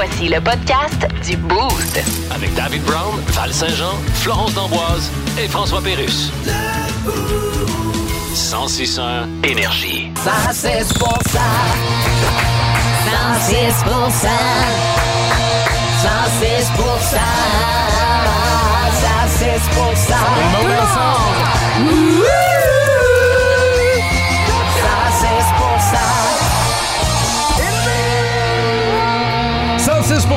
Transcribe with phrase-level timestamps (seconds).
[0.00, 2.00] Voici le podcast du Boost.
[2.30, 6.30] Avec David Brown, Val Saint-Jean, Florence D'Amboise et François Pérus.
[8.32, 10.12] 1061 Énergie.
[10.22, 11.40] Ça, c'est pour ça.
[13.06, 14.38] Ça, c'est pour ça.
[16.00, 17.26] Ça, c'est pour ça.
[19.00, 20.18] Ça, c'est pour ça.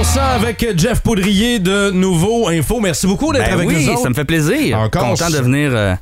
[0.03, 2.79] 106 avec Jeff Poudrier de Nouveau Info.
[2.79, 4.01] Merci beaucoup d'être Ben avec oui, nous autres.
[4.01, 4.79] ça me fait plaisir.
[4.79, 5.09] Encore.
[5.09, 5.93] Content de venir euh,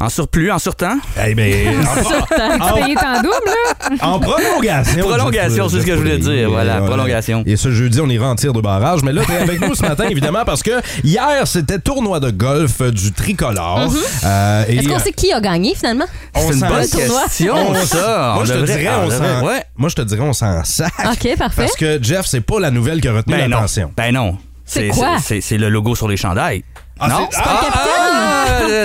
[0.00, 0.96] en surplus, en surtemps?
[1.24, 1.94] Eh ben, en,
[2.76, 3.96] Tu payé en double, là?
[4.06, 5.00] en prolongation.
[5.08, 6.50] Prolongation, c'est ce que je voulais dire.
[6.50, 7.42] Voilà, prolongation.
[7.46, 9.02] Et ce jeudi, on ira en tir de barrage.
[9.02, 12.80] Mais là, t'es avec nous ce matin, évidemment, parce que hier, c'était tournoi de golf
[12.80, 13.88] euh, du tricolore.
[14.24, 14.80] Euh, et, Mm-hmm.
[14.80, 16.04] Est-ce qu'on euh, sait qui a gagné finalement?
[16.34, 17.22] on C'est une bonne tournoi.
[17.24, 18.32] question, On- ça.
[18.36, 19.46] Moi, je te dirais, on s'en...
[19.46, 19.64] Ouais.
[19.76, 20.92] Moi, je te dirais, on s'en sac.
[21.04, 21.62] OK, parfait.
[21.62, 23.56] Parce que Jeff, c'est pas la nouvelle qui a retenu Ben non.
[23.56, 23.92] l'attention.
[23.96, 24.36] Ben non.
[24.64, 25.16] C'est quoi?
[25.20, 26.62] C'est le logo sur les chandails.
[27.00, 27.28] Ah, non?
[27.30, 28.17] c'est- ah, ah,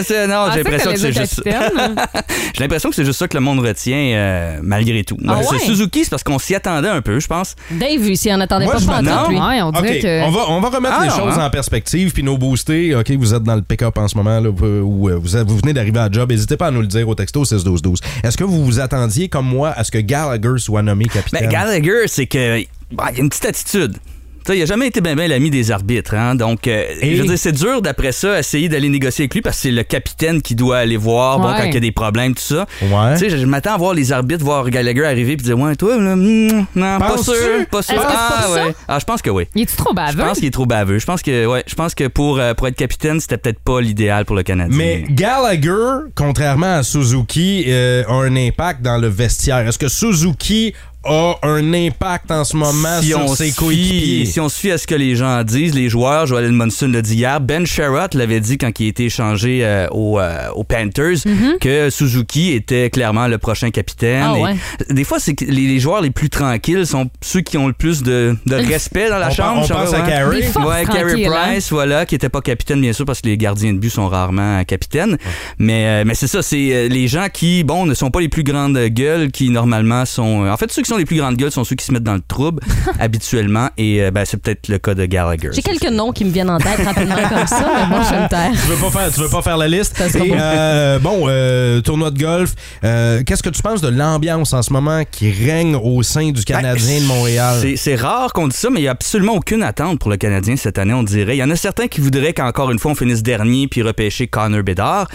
[0.03, 1.95] c'est- non, Ah, j'ai l'impression que c'est juste capitaine.
[2.55, 5.17] J'ai l'impression que c'est juste ça que le monde retient euh, malgré tout.
[5.27, 5.57] Ah Euh?
[5.59, 7.55] Suzuki, c'est parce qu'on s'y attendait un peu, je pense.
[7.71, 9.37] Dave, il s'y en attendait Moi, pas lui.
[9.39, 10.23] Ouais, on dirait OK, que.
[10.23, 11.45] on, va, on va remettre Ah, les non, choses hein?
[11.45, 12.95] en perspective, puis nos boostés.
[12.95, 15.57] OK, vous êtes dans le pick-up en ce moment, là, vous- ou euh, vous, vous
[15.57, 17.99] venez d'arriver à job, n'hésitez pas à nous le dire au texto 61212.
[18.23, 21.41] Est-ce que vous vous attendiez, comme moi, à ce que Gallagher soit nommé capitaine?
[21.41, 22.63] Ben, Gallagher, c'est que.
[22.91, 23.97] bah, il y a une petite attitude.
[24.45, 26.13] Tu sais, il a jamais été bien l'ami des arbitres.
[26.15, 26.35] Hein?
[26.35, 29.41] Donc, euh, Et- je veux dire, c'est dur d'après ça essayer d'aller négocier avec lui
[29.41, 31.53] parce que c'est le capitaine qui doit aller voir bon, Ouais.
[31.57, 32.65] quand il y a des problèmes, tout ça.
[32.81, 33.13] Ouais.
[33.13, 35.75] Tu sais, je, je m'attends à voir les arbitres, voir Gallagher arriver puis dire Ouais,
[35.77, 37.33] toi, là, hmm, non, pas sûr,
[37.71, 37.95] pas sûr.
[38.05, 38.75] Ah, ouais.
[38.87, 39.45] Ah, je pense que oui.
[39.55, 40.17] Il est-tu trop Je baveux?
[40.23, 40.99] pense qu'il est trop baveux.
[40.99, 43.79] Je pense que, ouais, je pense que pour, euh, pour être capitaine, c'était peut-être pas
[43.79, 44.75] l'idéal pour le Canadien.
[44.77, 49.67] Mais Gallagher, contrairement à Suzuki, euh, a un impact dans le vestiaire.
[49.67, 50.73] Est-ce que Suzuki
[51.05, 54.25] a un impact en ce moment si sur on, ses se coéquipiers?
[54.25, 57.15] si on fie à ce que les gens disent, les joueurs, Joel Edmondson l'a dit
[57.15, 61.17] hier, Ben Sherratt l'avait dit quand il a été échangé euh, aux, euh, aux Panthers,
[61.59, 64.23] que Suzuki était clairement le prochain capitaine.
[64.25, 64.55] Ah Et ouais.
[64.89, 67.73] Des fois, c'est que les, les joueurs les plus tranquilles sont ceux qui ont le
[67.73, 69.61] plus de, de respect dans la On chambre.
[69.61, 70.01] on je pense à.
[70.01, 70.41] Carey.
[70.65, 71.31] Ouais, Carey hein.
[71.51, 74.07] Price, voilà, qui était pas capitaine, bien sûr, parce que les gardiens de but sont
[74.07, 75.17] rarement capitaines.
[75.57, 78.29] Mais, euh, mais c'est ça, c'est euh, les gens qui, bon, ne sont pas les
[78.29, 80.45] plus grandes gueules, qui normalement sont.
[80.45, 82.03] euh, en fait, ceux qui sont les plus grandes gueules sont ceux qui se mettent
[82.03, 82.61] dans le trouble
[82.99, 85.49] habituellement, et euh, ben, c'est peut-être le cas de Gallagher.
[85.53, 88.23] J'ai quelques noms qui me viennent en tête rapidement comme ça, mais moi, je vais
[88.23, 88.51] me taire.
[88.51, 89.97] Tu veux pas faire, tu veux pas faire la liste?
[89.97, 90.35] Ça sera Et, bon.
[90.39, 92.53] euh, bon, euh, tournoi de golf.
[92.83, 96.43] euh, Qu'est-ce que tu penses de l'ambiance en ce moment qui règne au sein du
[96.43, 97.57] Canadien de Montréal?
[97.61, 100.17] C'est- C'est rare qu'on dise ça, mais il n'y a absolument aucune attente pour le
[100.17, 101.35] Canadien cette année, on dirait.
[101.35, 104.27] Il y en a certains qui voudraient qu'encore une fois, on finisse dernier puis repêcher
[104.27, 105.07] Connor Bedard.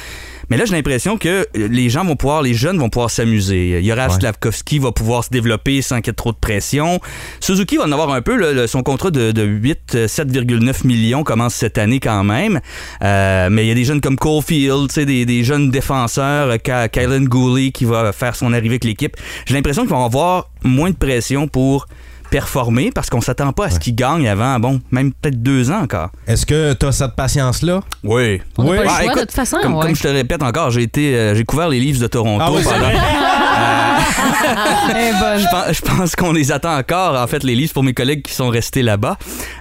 [0.50, 3.80] Mais là, j'ai l'impression que euh, les gens vont pouvoir, les jeunes vont pouvoir s'amuser.
[3.82, 4.16] Yorav Ouais.
[4.20, 7.00] Slavkovski va pouvoir se développer sans qu'il y ait trop de pression.
[7.40, 8.36] Suzuki va en avoir un peu.
[8.36, 12.60] là, son contrat de, de 8, euh, 7,9 millions commence cette année quand même.
[13.02, 16.48] Euh, mais il y a des jeunes comme Caulfield, tu sais, des, des jeunes défenseurs,
[16.68, 19.16] euh, Kylan Gooley qui va faire son arrivée avec l'équipe.
[19.46, 21.86] J'ai l'impression qu'ils vont avoir moins de pression pour
[22.30, 25.80] performer parce qu'on s'attend pas à ce qu'ils gagnent avant, bon, même peut-être deux ans
[25.82, 26.10] encore.
[26.26, 27.80] Est-ce que tu as cette patience-là?
[28.04, 28.40] Oui.
[28.56, 28.76] On Oui.
[28.76, 29.56] pas le Ah, écoute, de toute façon.
[29.62, 29.86] Comme, ouais.
[29.86, 32.42] comme je te répète encore, j'ai été, euh, j'ai couvert les livres de Toronto.
[32.46, 32.94] Ah oui, pendant- vrai.
[34.90, 35.38] Eh, bonne.
[35.38, 38.22] Je pense, je pense qu'on les attend encore, en fait, les livres pour mes collègues
[38.22, 39.16] qui sont restés là-bas.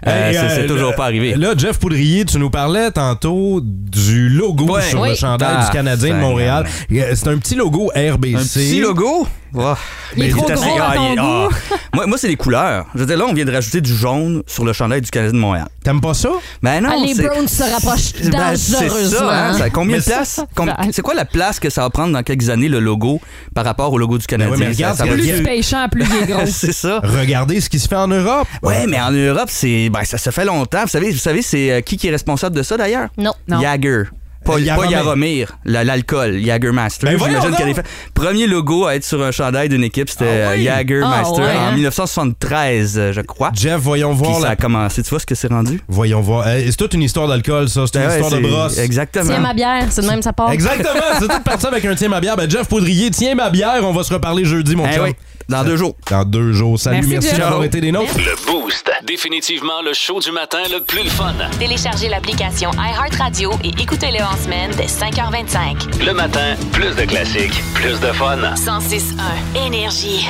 [0.05, 1.35] Euh, Hey, c'est- euh, toujours pas arrivé.
[1.35, 4.81] Là, Jeff Poudrier, tu nous parlais tantôt du logo Ouais.
[4.83, 5.09] sur Oui.
[5.09, 6.19] le chandail Ah, du Canadien de.
[6.19, 6.65] Montréal.
[6.89, 8.35] C'est un petit logo RBC.
[8.35, 9.27] Un petit logo?
[9.55, 9.73] Oh,
[10.15, 11.47] Il est mais trop gros à ah, ton est- ah.
[11.93, 12.85] moi, moi c'est les couleurs.
[12.93, 15.33] Je veux dire, là, on vient de rajouter du jaune sur le chandail du Canadien
[15.33, 15.67] de Montréal.
[15.83, 16.29] T'aimes pas ça?
[16.61, 19.19] Ben non, Ah, les c'est- Browns se rapprochent Ben, c'est dangereusement.
[19.19, 20.41] ça, hein, ça combien de place?
[20.55, 23.21] Com- ça- C'est quoi la place que ça va prendre dans quelques années, le logo,
[23.55, 24.53] par rapport au logo du Canadien?
[24.53, 26.45] Ben ouais, mais Ça- regarde, ça Plus tu payes cher, plus il est gros.
[26.51, 26.99] c'est ça.
[27.03, 28.47] Regardez ce qui se fait en Europe.
[28.63, 30.81] Ouais, mais en Europe, c'est ben, ça, ça fait longtemps.
[30.83, 33.09] Vous savez, vous savez c'est euh, qui qui est responsable de ça d'ailleurs?
[33.17, 33.33] Non.
[33.47, 33.61] Non.
[33.61, 34.03] Jagger.
[34.47, 34.91] Pas, Euh, pas Yaromir.
[34.91, 37.09] Yaromir, la- l'alcool, Jagermaster.
[37.09, 37.85] Ben J'imagine qu'elle est fait.
[38.13, 40.67] Premier logo à être sur un chandail d'une équipe, c'était Ah oui?
[40.67, 41.71] euh, Jagermaster Ah ouais, en hein?
[41.73, 43.51] 1973, euh, je crois.
[43.53, 44.49] Jeff, voyons Puis voir ça la...
[44.51, 45.03] a commencé.
[45.03, 45.81] Tu vois ce que c'est rendu?
[45.87, 46.45] Voyons voir.
[46.45, 47.83] C'est toute une histoire d'alcool, ça.
[47.85, 48.77] C'est une Ben ouais, histoire de brosse.
[48.77, 49.25] Exactement.
[49.25, 50.51] Tiens ma bière, c'est de même ça part.
[50.51, 50.93] Exactement.
[51.19, 52.35] c'est tout parti avec un tiens ma bière.
[52.37, 53.79] Ben, Jeff Poudrier, tiens ma bière.
[53.83, 55.03] On va se reparler jeudi, mon chum.
[55.03, 55.13] oui,
[55.49, 55.95] dans deux jours.
[56.09, 56.79] Dans deux jours.
[56.79, 58.17] Salut, Merci, d'avoir été des nôtres.
[58.17, 58.91] Le Boost.
[59.05, 61.33] Définitivement le show du matin le plus le fun.
[61.59, 66.05] Téléchargez l'application iHeartRadio et écoutez-le en semaine dès 5h25.
[66.05, 68.37] Le matin, plus de classiques, plus de fun.
[68.55, 70.27] 106.1 Énergie.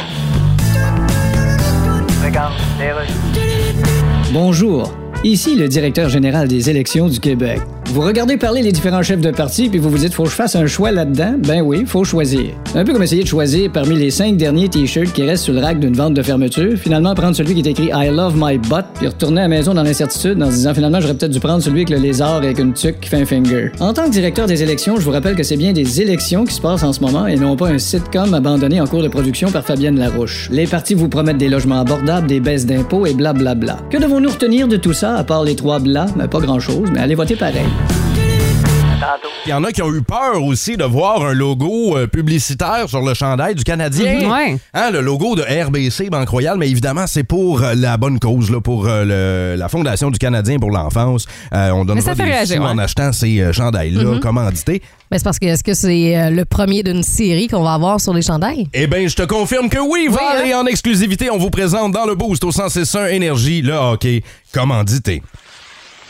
[4.32, 4.92] Bonjour,
[5.28, 7.60] ici le directeur général des élections du Québec.
[7.94, 10.36] Vous regardez parler les différents chefs de parti, puis vous vous dites, faut que je
[10.36, 11.36] fasse un choix là-dedans?
[11.40, 12.52] Ben oui, faut choisir.
[12.76, 15.62] Un peu comme essayer de choisir parmi les cinq derniers t-shirts qui restent sur le
[15.62, 18.86] rack d'une vente de fermeture, finalement prendre celui qui est écrit I love my butt,
[18.96, 21.64] puis retourner à la maison dans l'incertitude en se disant, finalement, j'aurais peut-être dû prendre
[21.64, 23.72] celui avec le lézard avec une tuque qui finger.
[23.80, 26.54] En tant que directeur des élections, je vous rappelle que c'est bien des élections qui
[26.54, 29.50] se passent en ce moment et non pas un sitcom abandonné en cours de production
[29.50, 30.50] par Fabienne Larouche.
[30.52, 33.78] Les partis vous promettent des logements abordables, des baisses d'impôts et blablabla.
[33.90, 36.06] Que devons-nous retenir de tout ça, à part les trois blas?
[36.16, 37.66] Ben, pas grand-chose, mais allez voter pareil.
[39.48, 42.90] Il y en a qui ont eu peur aussi de voir un logo euh, publicitaire
[42.90, 44.30] sur le chandail du Canadien.
[44.30, 44.58] Ouais.
[44.74, 48.52] Hein, le logo de RBC Banque Royale, mais évidemment, c'est pour euh, la bonne cause,
[48.52, 51.28] là, pour euh, le- la Fondation du Canadien pour l'enfance.
[51.54, 52.68] On donne des réagir, sous ouais.
[52.68, 54.82] en achetant ces chandails-là commandités.
[55.10, 58.14] Ben, c'est parce que est-ce que c'est le premier d'une série qu'on va avoir sur
[58.14, 58.68] les chandails?
[58.74, 60.46] Eh bien, je te confirme que oui, Val, hein?
[60.46, 64.24] et en exclusivité, on vous présente dans le boost au 161 Énergie le hockey
[64.54, 65.22] commandité.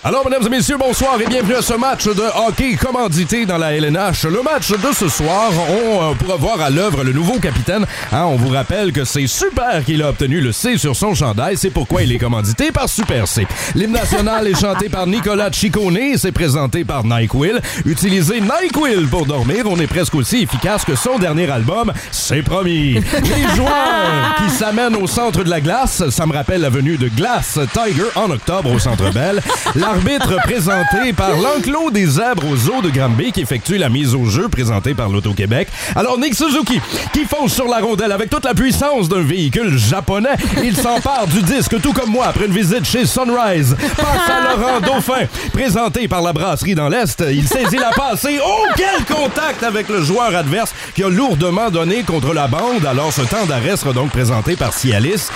[0.04, 3.74] Alors, mesdames et messieurs, bonsoir et bienvenue à ce match de hockey commandité dans la
[3.74, 4.26] LNH.
[4.26, 7.84] Le match de ce soir, on euh, pourra voir à l'œuvre le nouveau capitaine.
[8.12, 11.58] Hein, on vous rappelle que c'est Super qu'il a obtenu le C sur son chandail.
[11.58, 13.48] C'est pourquoi il est commandité par Super C.
[13.74, 17.60] L'hymne national est chanté par Nicolas Ciccone c'est présenté par NyQuil.
[17.86, 19.66] Utilisez NyQuil pour dormir.
[19.66, 22.94] On est presque aussi efficace que son dernier album, c'est promis.
[22.94, 27.10] Les joueurs qui s'amènent au centre de la glace, ça me rappelle la venue de
[27.10, 29.42] Glass Tiger en octobre au Centre Bell.
[29.88, 34.26] L'arbitre présenté par l'enclos des zèbres aux eaux de Granby qui effectue la mise au
[34.26, 35.70] jeu présentée par l'Auto-Québec.
[35.96, 36.82] Alors Nick Suzuki
[37.14, 40.36] qui fonce sur la rondelle avec toute la puissance d'un véhicule japonais.
[40.62, 43.78] Il s'empare du disque tout comme moi après une visite chez Sunrise.
[43.96, 47.24] Passe à Laurent Dauphin présenté par la brasserie dans l'Est.
[47.32, 51.70] Il saisit la passe et oh quel contact avec le joueur adverse qui a lourdement
[51.70, 52.86] donné contre la bande.
[52.86, 55.30] Alors ce temps d'arrêt sera donc présenté par Cialis.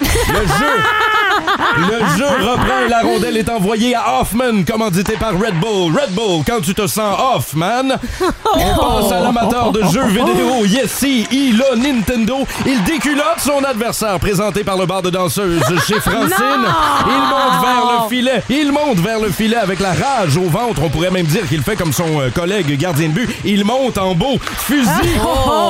[0.00, 0.82] Le jeu
[1.76, 5.92] le jeu reprend et la rondelle est envoyée à Hoffman, commandité par Red Bull.
[5.94, 7.96] Red Bull, quand tu te sens off, man.
[8.54, 10.64] On passe à l'amateur de jeux vidéo.
[10.64, 12.46] Yessi, il a Nintendo.
[12.66, 16.66] Il déculotte son adversaire, présenté par le bar de danseuse chez Francine.
[17.06, 18.42] Il monte vers le filet.
[18.48, 20.82] Il monte vers le filet avec la rage au ventre.
[20.82, 23.28] On pourrait même dire qu'il fait comme son euh, collègue gardien de but.
[23.44, 24.88] Il monte en beau fusil.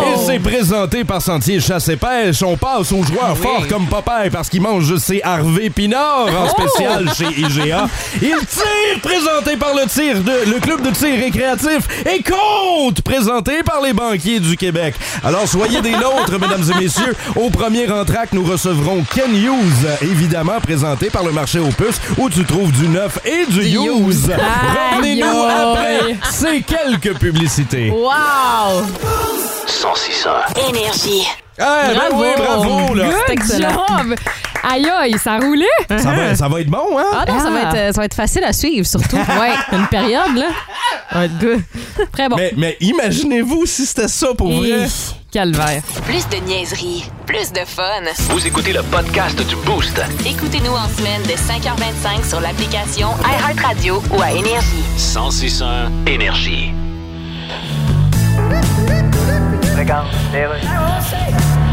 [0.07, 2.43] Et c'est présenté par Sentier Chasse et Pêche.
[2.43, 7.09] On passe aux joueurs forts comme Popeye parce qu'il mange ses Harvey Pinard en spécial
[7.15, 7.87] chez IGA.
[8.21, 13.63] Il tire, présenté par le tir de le club de tir récréatif et compte, présenté
[13.63, 14.95] par les banquiers du Québec.
[15.25, 17.15] Alors soyez des nôtres, mesdames et messieurs.
[17.37, 22.29] Au premier entraque, nous recevrons Ken Hughes, évidemment présenté par le marché aux puces où
[22.31, 24.31] tu trouves du neuf et du Hughes.
[24.93, 27.91] Revenez-nous Aïe, après ces quelques publicités.
[27.91, 28.83] Wow!
[29.67, 30.69] 1061.
[30.69, 31.27] Énergie.
[31.61, 33.07] Eh, ben oui, bravo, là.
[33.07, 33.71] Good excellent.
[33.89, 34.15] job!
[34.63, 35.65] Aïe aïe, ça roulait!
[35.89, 37.05] Ça va, ça va être bon, hein?
[37.13, 37.77] Ah non, ça, va Ah.
[37.77, 39.17] être, ça va être facile à suivre, surtout.
[39.41, 40.47] Ouais, une période, là.
[41.11, 41.63] Ça va être good.
[42.13, 42.37] Très bon.
[42.37, 44.69] Mais, mais imaginez-vous si c'était ça pour vrai.
[44.87, 44.91] Hi,
[45.31, 45.83] Calvaire.
[46.07, 47.83] Plus de niaiserie, plus de fun.
[48.31, 50.01] Vous écoutez le podcast du Boost.
[50.27, 54.85] Écoutez-nous en semaine de 5h25 sur l'application iHeartRadio ou à Énergie.
[54.97, 56.73] 1061 Énergie.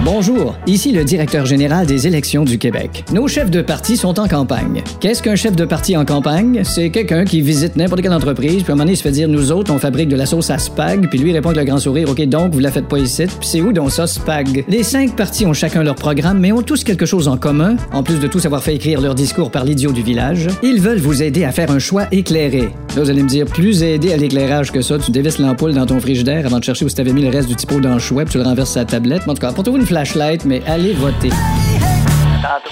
[0.06, 3.04] Bonjour, ici le directeur général des élections du Québec.
[3.12, 4.84] Nos chefs de parti sont en campagne.
[5.00, 6.62] Qu'est-ce qu'un chef de parti en campagne?
[6.64, 9.10] C'est quelqu'un qui visite n'importe quelle entreprise, puis à un moment donné, il se fait
[9.10, 11.66] dire, nous autres, on fabrique de la sauce à spag, puis lui répond avec le
[11.66, 14.64] grand sourire, OK, donc, vous la faites pas ici, puis c'est où donc ça, spag?
[14.68, 18.04] Les cinq partis ont chacun leur programme, mais ont tous quelque chose en commun, en
[18.04, 20.50] plus de tous avoir fait écrire leur discours par l'idiot du village.
[20.62, 22.70] Ils veulent vous aider à faire un choix éclairé.
[22.96, 25.88] Là, vous allez me dire, plus aider à l'éclairage que ça, tu dévisses l'ampoule dans
[25.88, 28.00] ton frigidaire avant de chercher où tu avais mis le reste du typo dans le
[28.00, 29.24] chouette, tu le renverses sur la tablette.
[29.28, 31.30] En tout cas, portez-vous une flashlight, mais allez voter.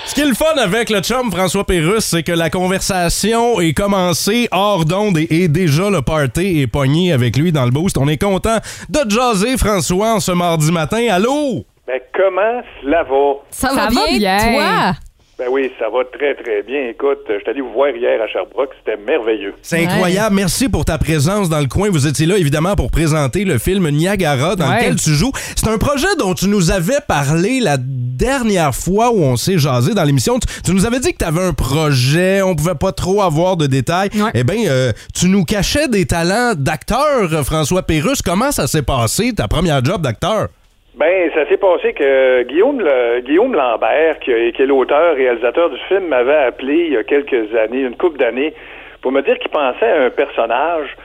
[0.05, 3.71] Ce qui est le fun avec le chum François Pérusse, c'est que la conversation est
[3.73, 7.97] commencée hors d'onde et, et déjà le party est pogné avec lui dans le boost.
[7.97, 8.57] On est content
[8.89, 11.07] de jaser François en ce mardi matin.
[11.09, 11.63] Allô?
[11.87, 13.33] Ben, comment cela va?
[13.51, 14.37] Ça, Ça va va bien, bien.
[14.37, 14.93] toi?
[15.39, 16.89] Ben oui, ça va très, très bien.
[16.89, 19.55] Écoute, je suis allé vous voir hier à Sherbrooke, c'était merveilleux.
[19.63, 20.35] C'est incroyable.
[20.35, 21.89] Merci pour ta présence dans le coin.
[21.89, 24.77] Vous étiez là, évidemment, pour présenter le film Niagara dans Ouais.
[24.81, 25.31] lequel tu joues.
[25.55, 29.95] C'est un projet dont tu nous avais parlé la dernière fois où on s'est jasé
[29.95, 30.37] dans l'émission.
[30.39, 33.57] Tu, tu nous avais dit que tu avais un projet, on pouvait pas trop avoir
[33.57, 34.09] de détails.
[34.13, 34.29] Ouais.
[34.35, 38.21] Eh bien, euh, tu nous cachais des talents d'acteur, François Pérusse.
[38.21, 40.49] Comment ça s'est passé, ta première job d'acteur?
[40.95, 45.69] Ben, ça s'est passé que Guillaume, le- Guillaume Lambert, qui, est- qui est l'auteur, réalisateur
[45.71, 48.53] du film, m'avait appelé il y a quelques années, une couple d'années,
[49.01, 50.95] pour me dire qu'il pensait à un personnage,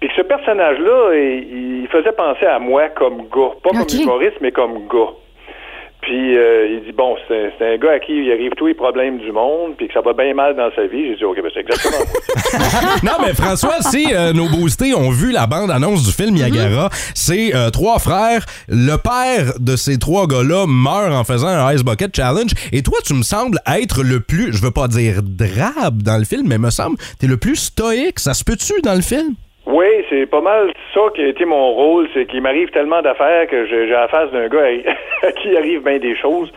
[0.00, 4.36] puis que ce personnage-là, il, il faisait penser à moi comme gars, pas comme humoriste,
[4.42, 5.12] mais comme gars.
[6.02, 9.18] Puis euh, il dit bon, c'est un, gars à qui il arrive tous les problèmes
[9.18, 11.10] du monde, puis que ça va bien mal dans sa vie.
[11.10, 11.96] J'ai dit ok, ben c'est exactement
[13.04, 17.54] non, mais François, si euh, nos boostés ont vu la bande-annonce du film Niagara, c'est
[17.54, 18.44] euh, trois frères.
[18.68, 22.50] Le père de ces trois gars-là meurt en faisant un Ice Bucket Challenge.
[22.72, 26.24] Et toi, tu me sembles être le plus, je veux pas dire drabe dans le
[26.24, 28.18] film, mais me semble, t'es le plus stoïque.
[28.18, 29.36] Ça se peut-tu dans le film?
[29.66, 33.46] Oui, c'est pas mal ça qui a été mon rôle, c'est qu'il m'arrive tellement d'affaires
[33.46, 34.64] que j'ai j'ai la face d'un gars
[35.22, 36.52] à, qui arrive bien des choses.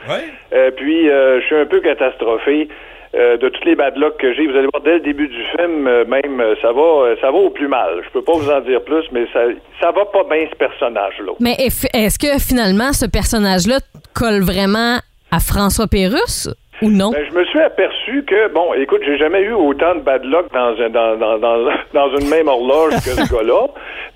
[0.54, 2.68] Euh, puis euh, je suis un peu catastrophé
[3.16, 4.48] euh, de toutes les bad luck que j'ai.
[4.48, 7.32] Vous allez voir dès le début du film, euh, même euh, ça va, euh, ça
[7.32, 8.02] va au plus mal.
[8.04, 9.42] Je peux pas vous en dire plus, mais ça,
[9.80, 11.34] ça va pas bien ce personnage-là.
[11.40, 13.78] Mais est-ce que finalement, ce personnage-là
[14.14, 14.98] colle vraiment
[15.32, 16.50] à François Pérusse?
[16.82, 17.12] Ou non?
[17.12, 20.48] Ben, je me suis aperçu que, bon, écoute, j'ai jamais eu autant de bad luck
[20.54, 21.58] dans, un- dans, dans, dans,
[21.94, 23.68] dans une même horloge que ce gars-là,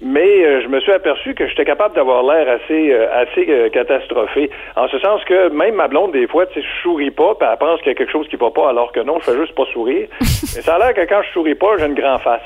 [0.02, 3.70] mais euh, je me suis aperçu que j'étais capable d'avoir l'air assez, euh, assez euh,
[3.70, 7.36] catastrophé, en ce sens que même ma blonde, des fois, tu sais, je souris pas,
[7.40, 9.32] puis elle pense qu'il y a quelque chose qui va pas, alors que non, je
[9.32, 10.08] fais juste pas sourire.
[10.22, 12.42] mais ça a l'air que quand je souris pas, j'ai une grande face.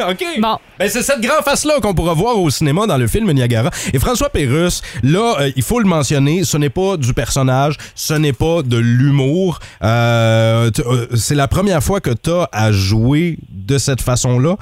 [0.10, 0.24] OK.
[0.38, 0.56] Bon.
[0.78, 3.70] Ben, c'est cette grande face-là qu'on pourra voir au cinéma dans le film Niagara.
[3.92, 8.14] Et François Pérusse, là, euh, il faut le mentionner, ce n'est pas du personnage, ce
[8.14, 9.57] n'est pas de l'humour.
[9.82, 14.56] Euh, euh, c'est la première fois que tu as à jouer de cette façon-là.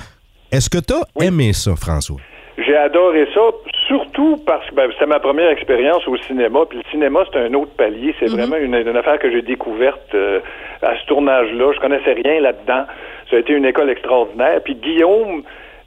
[0.52, 2.18] Est-ce que tu as aimé ça, François?
[2.58, 3.40] J'ai adoré ça,
[3.86, 6.60] surtout parce que ben, c'était ma première expérience au cinéma.
[6.68, 8.14] Puis le cinéma, c'est un autre palier.
[8.18, 10.40] C'est vraiment une, une affaire que j'ai découverte euh,
[10.80, 11.72] à ce tournage-là.
[11.74, 12.84] Je connaissais rien là-dedans.
[13.30, 14.60] Ça a été une école extraordinaire.
[14.64, 15.42] Puis Guillaume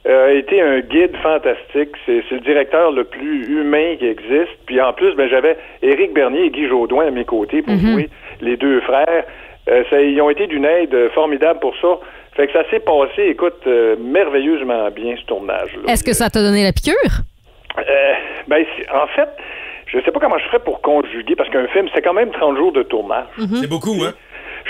[0.06, 1.90] a été un guide fantastique.
[2.06, 4.56] C'est le directeur le plus humain qui existe.
[4.66, 8.08] Puis en plus, ben, j'avais Éric Bernier et Guy Jodoin à mes côtés pour jouer
[8.40, 9.24] les deux frères.
[9.68, 11.98] Euh, ça, ils ont été d'une aide euh, formidable pour ça.
[12.34, 15.92] Fait que ça s'est passé, écoute, euh, merveilleusement bien, ce tournage-là.
[15.92, 16.94] Est-ce que ça t'a donné la piqûre?
[17.78, 17.82] Euh,
[18.48, 18.64] ben,
[18.94, 19.28] en fait,
[19.86, 22.56] je sais pas comment je ferais pour conjuguer, parce qu'un film, c'est quand même 30
[22.56, 23.26] jours de tournage.
[23.60, 24.12] C'est beaucoup, hein?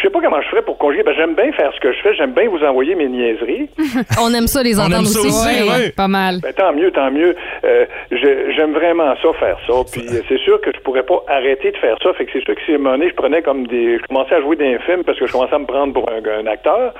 [0.01, 2.01] Je sais pas comment je ferais pour conjuguer, que j'aime bien faire ce que je
[2.01, 3.69] fais, j'aime bien vous envoyer mes niaiseries.
[4.23, 5.19] On aime ça les entendre aussi.
[5.19, 5.91] aussi, ouais.
[5.95, 6.41] Pas mal.
[6.43, 7.37] Ben, tant mieux, tant mieux.
[7.65, 9.75] Euh, j'aime vraiment ça, faire ça.
[9.93, 12.15] Puis euh, c'est sûr que je pourrais pas arrêter de faire ça.
[12.15, 13.99] Fait que c'est sûr que si à un moment donné, je prenais comme des.
[13.99, 16.09] Je commençais à jouer dans un film parce que je commençais à me prendre pour
[16.11, 16.95] un, un acteur.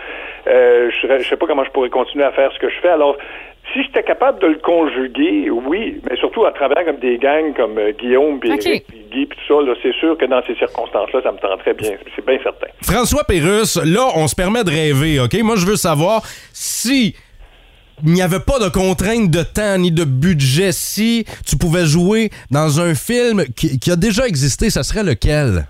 [0.47, 2.79] Euh, je, serais- je sais pas comment je pourrais continuer à faire ce que je
[2.81, 2.89] fais.
[2.89, 3.17] Alors,
[3.73, 7.79] si j'étais capable de le conjuguer, oui, mais surtout à travers comme des gangs comme
[7.79, 11.33] euh, Guillaume, puis Guy, puis tout ça, là, c'est sûr que dans ces circonstances-là, ça
[11.33, 11.93] me tenterait bien.
[12.17, 12.67] C'est bien certain.
[12.83, 15.35] François Pérusse, là, on se permet de rêver, OK?
[15.43, 16.23] Moi, je veux savoir
[16.53, 17.15] si
[18.05, 22.31] il n'y avait pas de contrainte de temps ni de budget, si tu pouvais jouer
[22.51, 25.67] dans un film qui, qui a déjà existé, ça serait lequel?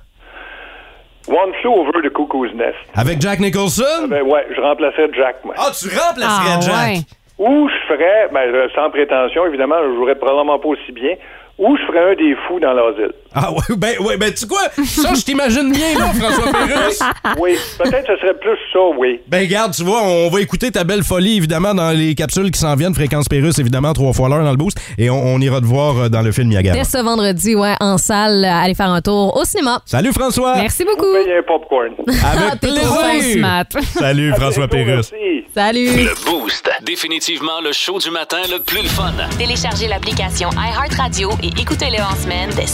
[1.29, 2.77] One Flew Over the Cuckoo's Nest.
[2.95, 4.09] Avec Jack Nicholson?
[4.09, 5.55] Ben ouais, je remplaçais Jack, moi.
[5.59, 6.75] Ah, tu remplacerais Ah, Jack?
[6.97, 7.01] ouais.
[7.41, 11.15] Ou je ferais, ben, sans prétention, évidemment, je jouerais probablement pas aussi bien,
[11.59, 13.13] ou je ferais un des fous dans l'asile?
[13.35, 14.63] Ah ouais, ben, ouais, ben tu sais quoi?
[14.85, 17.01] Ça, je t'imagine bien, là, François Pérusse.
[17.39, 19.21] Oui, peut-être que ce serait plus ça, oui.
[19.29, 22.59] Ben regarde, tu vois, on va écouter ta belle folie, évidemment, dans les capsules qui
[22.59, 25.61] s'en viennent, Fréquence Pérusse, évidemment, trois fois l'heure dans le boost, et on, on ira
[25.61, 26.77] te voir euh, dans le film Niagara.
[26.77, 29.81] Dès ce vendredi, ouais, en salle, euh, allez faire un tour au cinéma.
[29.87, 30.57] Salut François!
[30.57, 31.13] Merci beaucoup.
[31.13, 31.93] Payez un popcorn.
[32.09, 33.37] Avec T'es trop plaisir!
[33.39, 33.65] smart.
[33.99, 35.13] Salut François Pérusse.
[35.55, 35.87] Salut.
[36.05, 36.69] Le Boost.
[36.83, 39.13] Définitivement le show du matin le plus le fun.
[39.39, 42.67] Téléchargez l'application iHeartRadio et écoutez-le en semaine dès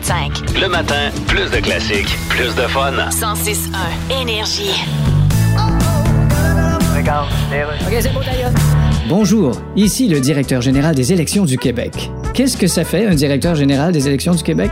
[0.00, 0.60] 5h25.
[0.60, 2.92] Le matin, plus de classiques, plus de fun.
[3.10, 4.82] 106.1 Énergie.
[9.08, 12.10] Bonjour, ici le directeur général des élections du Québec.
[12.34, 14.70] Qu'est-ce que ça fait, un directeur général des élections du Québec?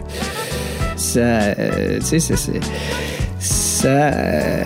[0.97, 1.21] Ça.
[1.21, 2.61] euh, tu sais, c'est.
[3.45, 3.89] Ça.
[3.89, 4.65] euh,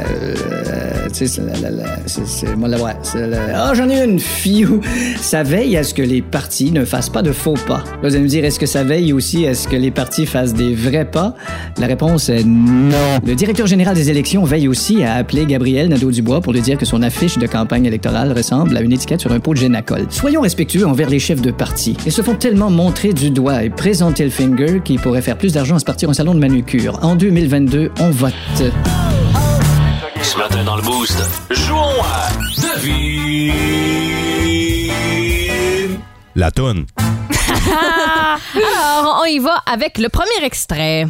[1.12, 1.40] tu sais,
[2.26, 2.54] c'est.
[2.56, 2.92] moi, ouais,
[3.54, 4.80] Ah, j'en ai une, fiou!
[5.20, 7.82] Ça veille à ce que les partis ne fassent pas de faux pas.
[8.02, 10.54] Vous allez me dire, est-ce que ça veille aussi à ce que les partis fassent
[10.54, 11.34] des vrais pas?
[11.78, 13.18] La réponse est non.
[13.26, 16.84] Le directeur général des élections veille aussi à appeler Gabriel Nadeau-Dubois pour lui dire que
[16.86, 20.06] son affiche de campagne électorale ressemble à une étiquette sur un pot de Génacol.
[20.10, 21.96] Soyons respectueux envers les chefs de parti.
[22.06, 25.52] Ils se font tellement montrer du doigt et présenter le finger qu'ils pourraient faire plus
[25.54, 26.98] d'argent à se partir en salon de manucure.
[27.02, 28.32] En 2022, on vote.
[30.22, 31.18] Ce matin dans le Boost,
[31.50, 32.28] jouons à
[32.60, 33.52] Devine.
[36.34, 36.86] La toune.
[38.54, 41.06] Alors, on y va avec le premier extrait.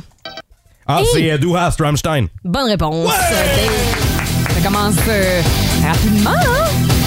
[0.86, 2.28] Ah, c'est Du Hast, Rammstein.
[2.44, 3.12] Bonne réponse.
[3.12, 5.42] Ça commence euh,
[5.86, 6.97] rapidement, hein?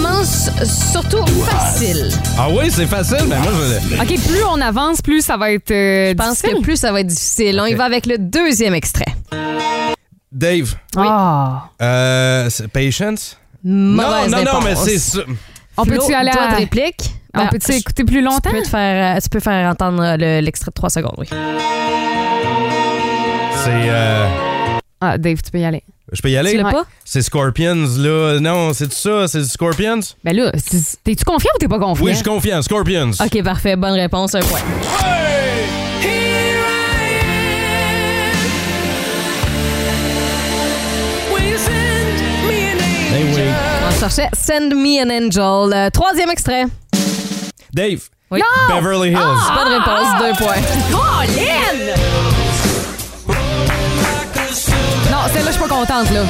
[0.00, 0.50] Ça commence
[0.92, 2.08] surtout facile.
[2.38, 4.00] Ah oui, c'est facile, mais moi, je...
[4.00, 7.00] OK, plus on avance, plus ça va être euh, Je pense que plus ça va
[7.00, 7.60] être difficile.
[7.60, 9.04] On y va avec le deuxième extrait.
[10.32, 10.74] Dave.
[10.96, 11.64] Ah.
[11.82, 13.36] Euh, c'est Patience?
[13.62, 15.20] Mauvaise non, non, non, mais c'est ça.
[15.76, 17.10] On Flo, peut-tu aller toi à- de réplique?
[17.34, 18.50] On Ben, peut-tu je- écouter plus longtemps?
[18.50, 21.14] Tu peux, te faire, euh, tu peux faire entendre euh, le- l'extrait de 3 secondes,
[21.18, 21.26] oui.
[23.64, 23.70] C'est.
[23.70, 24.26] euh,
[25.00, 25.82] Ah, Dave, tu peux y aller.
[26.12, 26.50] Je peux y aller?
[26.50, 26.72] Tu l'as Ouais.
[26.72, 26.84] pas?
[27.04, 28.38] C'est Scorpions, là.
[28.40, 29.28] Non, c'est ça?
[29.28, 30.00] C'est du Scorpions?
[30.24, 32.04] Ben là, c'est- t'es-tu confiant ou t'es pas confiant?
[32.04, 32.60] Oui, je suis confiant.
[32.62, 33.12] Scorpions.
[33.12, 33.76] OK, parfait.
[33.76, 34.60] Bonne réponse, un point.
[43.12, 43.42] Ben oui.
[43.88, 45.72] On cherchait Send Me an Angel.
[45.76, 46.64] Euh, troisième extrait.
[47.72, 48.00] Dave.
[48.30, 48.40] Oui.
[48.68, 49.16] Beverly Hills.
[49.16, 50.62] Bonne réponse, deux points.
[50.92, 52.19] Non,
[55.40, 56.24] celle-là, je suis pas contente, là.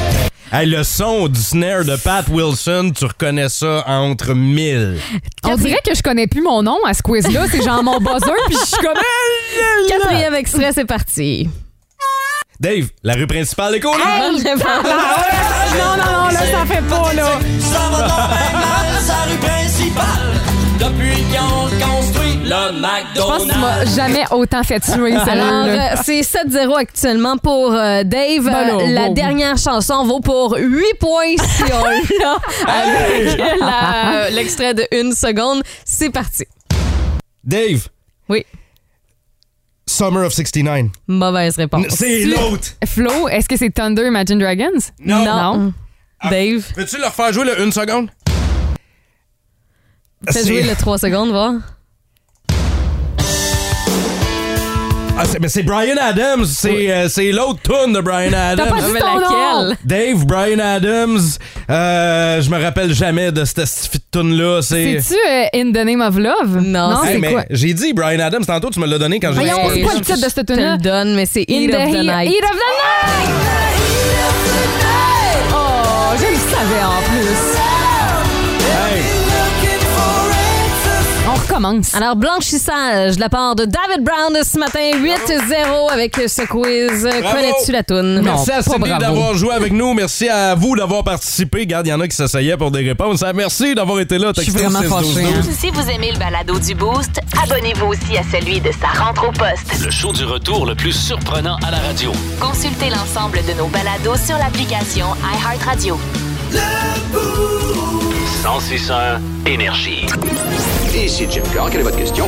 [0.53, 4.99] Hey, le son du snare de Pat Wilson, tu reconnais ça entre mille.
[5.43, 7.45] On dirait que je connais plus mon nom à ce quiz-là.
[7.49, 8.97] C'est genre mon buzzer, puis je suis comme...
[9.89, 11.49] Quatrième extrait, c'est parti.
[12.59, 13.91] Dave, la rue principale est cool.
[13.91, 14.63] Bonne réponse.
[14.63, 17.39] Non, non, non, là, ça fait pas, là.
[17.59, 20.50] Ça va donc bien mal, sa rue principale.
[20.81, 23.95] Depuis qu'on construit le Je pense McDonald's.
[23.95, 25.93] jamais autant fait tuer, Alors, celle-là.
[25.93, 28.45] euh, c'est 7-0 actuellement pour euh, Dave.
[28.45, 31.85] Ben Euh, la dernière chanson vaut pour 8 points si on
[32.23, 35.61] l'a avec euh, l'extrait de une seconde.
[35.85, 36.45] C'est parti.
[37.43, 37.87] Dave.
[38.27, 38.43] Oui.
[39.85, 40.85] Summer of 69.
[41.07, 41.85] Mauvaise réponse.
[41.89, 42.69] C'est l'autre.
[42.87, 44.79] Flo, est-ce que c'est Thunder Imagine Dragons?
[44.99, 45.25] Non.
[45.25, 45.73] Non.
[46.29, 48.09] Dave, Peux-tu leur faire jouer le une seconde?
[50.27, 51.53] Fais C'est- jouer le 3 secondes, voir.
[55.17, 56.45] Ah, c'est- mais c'est Brian Adams.
[56.45, 58.69] C'est euh, c'est l'autre tune de Brian T'as Adams.
[58.69, 59.67] pas dit ton nom!
[59.67, 59.77] laquelle?
[59.85, 61.19] Dave, Brian Adams.
[61.69, 64.61] Euh, je me rappelle jamais de cette, cette tune-là.
[64.63, 64.99] C'est.
[64.99, 66.61] C'est-tu euh, In the Name of Love?
[66.63, 67.43] Non, Hey, c'est mais quoi?
[67.51, 69.99] J'ai dit Brian Adams tantôt, tu me l'as donné quand j'ai Voyons, c'est quoi le
[69.99, 72.31] je- titre de cette Je te le donne, mais c'est In the of the Night.
[72.31, 73.31] Heat of the Night!
[75.53, 77.50] Oh, je le savais en plus.
[81.93, 87.03] Alors, blanchissage de la part de David Brown de ce matin, 8-0 avec ce quiz.
[87.03, 88.21] Connais-tu la toune?
[88.23, 88.99] Merci à bravo.
[88.99, 89.93] d'avoir joué avec nous.
[89.93, 91.59] Merci à vous d'avoir participé.
[91.59, 93.21] Regarde, il y en a qui s'essayaient pour des réponses.
[93.23, 94.31] Ah, Merci d'avoir été là.
[94.35, 95.41] Je suis vraiment 612 fâchée, hein.
[95.55, 99.31] Si vous aimez le balado du Boost, abonnez-vous aussi à celui de sa rentre au
[99.31, 99.83] poste.
[99.83, 102.11] Le show du retour le plus surprenant à la radio.
[102.39, 105.99] Consultez l'ensemble de nos balados sur l'application iHeartRadio.
[108.43, 110.07] 1061 Énergie.
[110.93, 112.27] Ici Jim Carr, quelle est votre question?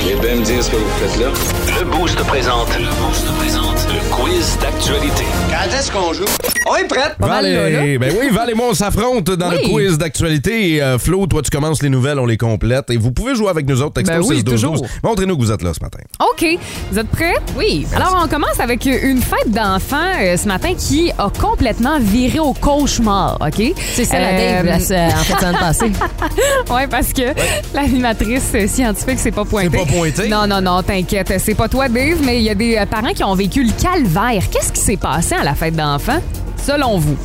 [0.00, 1.26] Eh bien me dire ce que vous faites là?
[1.78, 2.68] Le Boost présente.
[2.78, 3.86] Le Boost présente.
[3.88, 5.24] Le quiz d'actualité.
[5.50, 6.24] Quand est-ce qu'on joue?
[6.70, 7.14] On est prêt!
[7.18, 10.82] mal, Val et- ben oui, Val et moi, on s'affronte dans le quiz d'actualité.
[10.82, 12.90] Euh, Flo, toi, tu commences les nouvelles, on les complète.
[12.90, 13.94] Et vous pouvez jouer avec nous autres.
[13.94, 14.86] Texto Ben oui, 612 toujours.
[15.02, 15.98] Montrez-nous que vous êtes là ce matin.
[16.20, 16.44] OK.
[16.92, 17.34] Vous êtes prêts?
[17.56, 17.86] Oui.
[17.94, 22.52] Alors, on commence avec une fête d'enfants euh, ce matin qui a complètement viré au
[22.52, 23.72] cauchemar, OK?
[23.94, 24.78] C'est ça la Euh, Dave, la- en
[25.22, 25.92] fait, semaine passée.
[26.70, 27.22] Oui, parce que
[27.74, 29.78] l'animatrice euh, scientifique, c'est pas pointé.
[30.28, 31.32] Non, non, non, t'inquiète.
[31.38, 33.72] C'est pas toi, Dave, mais il y a des euh, parents qui ont vécu le
[33.72, 34.42] calvaire.
[34.50, 36.20] Qu'est-ce qui s'est passé à la fête d'enfants,
[36.56, 37.16] selon vous?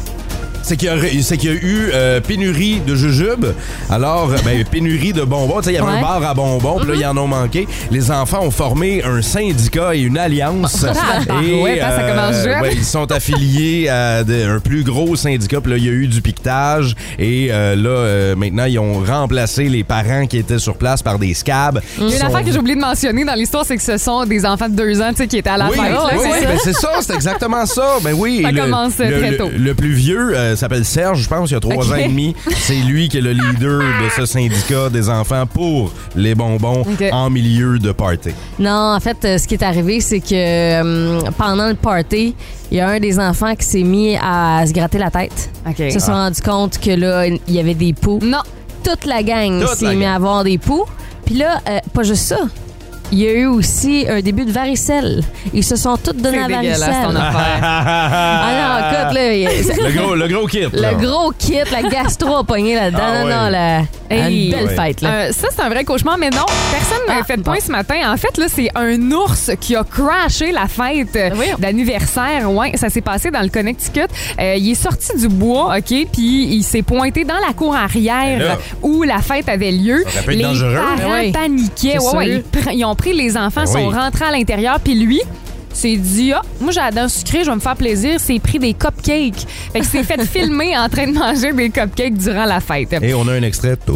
[0.63, 3.47] C'est qu'il y, a- y eu euh, pénurie de jujubes.
[3.89, 5.57] Alors, euh, ben, pénurie de bonbons.
[5.59, 5.97] Tu sais, il y avait Ouais.
[5.99, 7.67] un bar à bonbons, puis là, ils en ont manqué.
[7.91, 10.83] Les enfants ont formé un syndicat et une alliance.
[10.83, 12.61] Ouais, attends, ça commence jeune.
[12.61, 15.59] ouais, ils sont affiliés à de- un plus gros syndicat.
[15.61, 16.95] Puis là, il y a eu du piquetage.
[17.19, 21.19] Et euh, là, euh, maintenant, ils ont remplacé les parents qui étaient sur place par
[21.19, 21.81] des scabs.
[21.99, 23.97] Il y a une affaire que j'ai oublié de mentionner dans l'histoire, c'est que ce
[23.97, 25.93] sont des enfants de deux ans qui étaient à la oui, fête.
[26.13, 26.47] oui, c'est oui, ça?
[26.47, 27.97] ben c'est ça, c'est exactement ça.
[28.01, 29.49] Ben oui, Ça le, commence le- très le- tôt.
[29.55, 32.35] Le, plus vieux euh, s'appelle Serge, je pense, il y a trois ans et demi.
[32.57, 37.29] C'est lui qui est le leader de ce syndicat des enfants pour les bonbons en
[37.29, 38.29] milieu de party.
[38.59, 42.35] Non, en fait, euh, ce qui est arrivé, c'est que euh, pendant le party,
[42.71, 45.51] il y a un des enfants qui s'est mis à se gratter la tête.
[45.79, 48.19] Ils se sont rendus compte que là, il y avait des poux.
[48.21, 48.41] Non.
[48.83, 50.85] Toute la gang s'est mis à avoir des poux.
[51.25, 52.39] Puis là, euh, pas juste ça.
[53.11, 55.21] Il y a eu aussi un début de varicelle.
[55.53, 56.95] Ils se sont tous donnés C'est la varicelle.
[57.03, 57.59] ton affaire.
[57.61, 59.45] Ah non, écoute, là, il
[59.85, 60.65] le, gros, le gros kit.
[60.73, 60.91] là.
[60.91, 62.99] le gros kit, la gastro a pogné là-dedans.
[63.03, 63.35] Ah non, ouais.
[63.35, 64.45] non, la, Hey.
[64.47, 64.75] une belle Ouais.
[64.75, 65.01] fête.
[65.01, 65.09] Là.
[65.09, 67.51] Euh, ça, c'est un vrai cauchemar, mais non, personne n'a Ah, fait de bon.
[67.51, 67.95] point ce matin.
[68.13, 71.55] En fait, là, c'est un ours qui a crashé la fête Voyons.
[71.57, 72.51] d'anniversaire.
[72.51, 74.01] Ouais, ça s'est passé dans le Connecticut.
[74.39, 77.79] Euh, il est sorti du bois, OK, puis il s'est pointé dans la cour Ben
[77.85, 78.57] arrière là.
[78.83, 80.03] où la fête avait lieu.
[80.09, 80.75] Ça peut être les dangereux.
[80.75, 81.97] parents Ben paniquaient.
[82.13, 83.93] Ouais, ils ont les enfants, Ben sont oui.
[83.95, 85.19] rentrés à l'intérieur, puis lui
[85.73, 88.59] s'est dit ah moi j'ai la dent sucrée je vais me faire plaisir c'est pris
[88.59, 92.59] des cupcakes fait que s'est fait filmer en train de manger des cupcakes durant la
[92.59, 93.75] fête Et on a un extrait.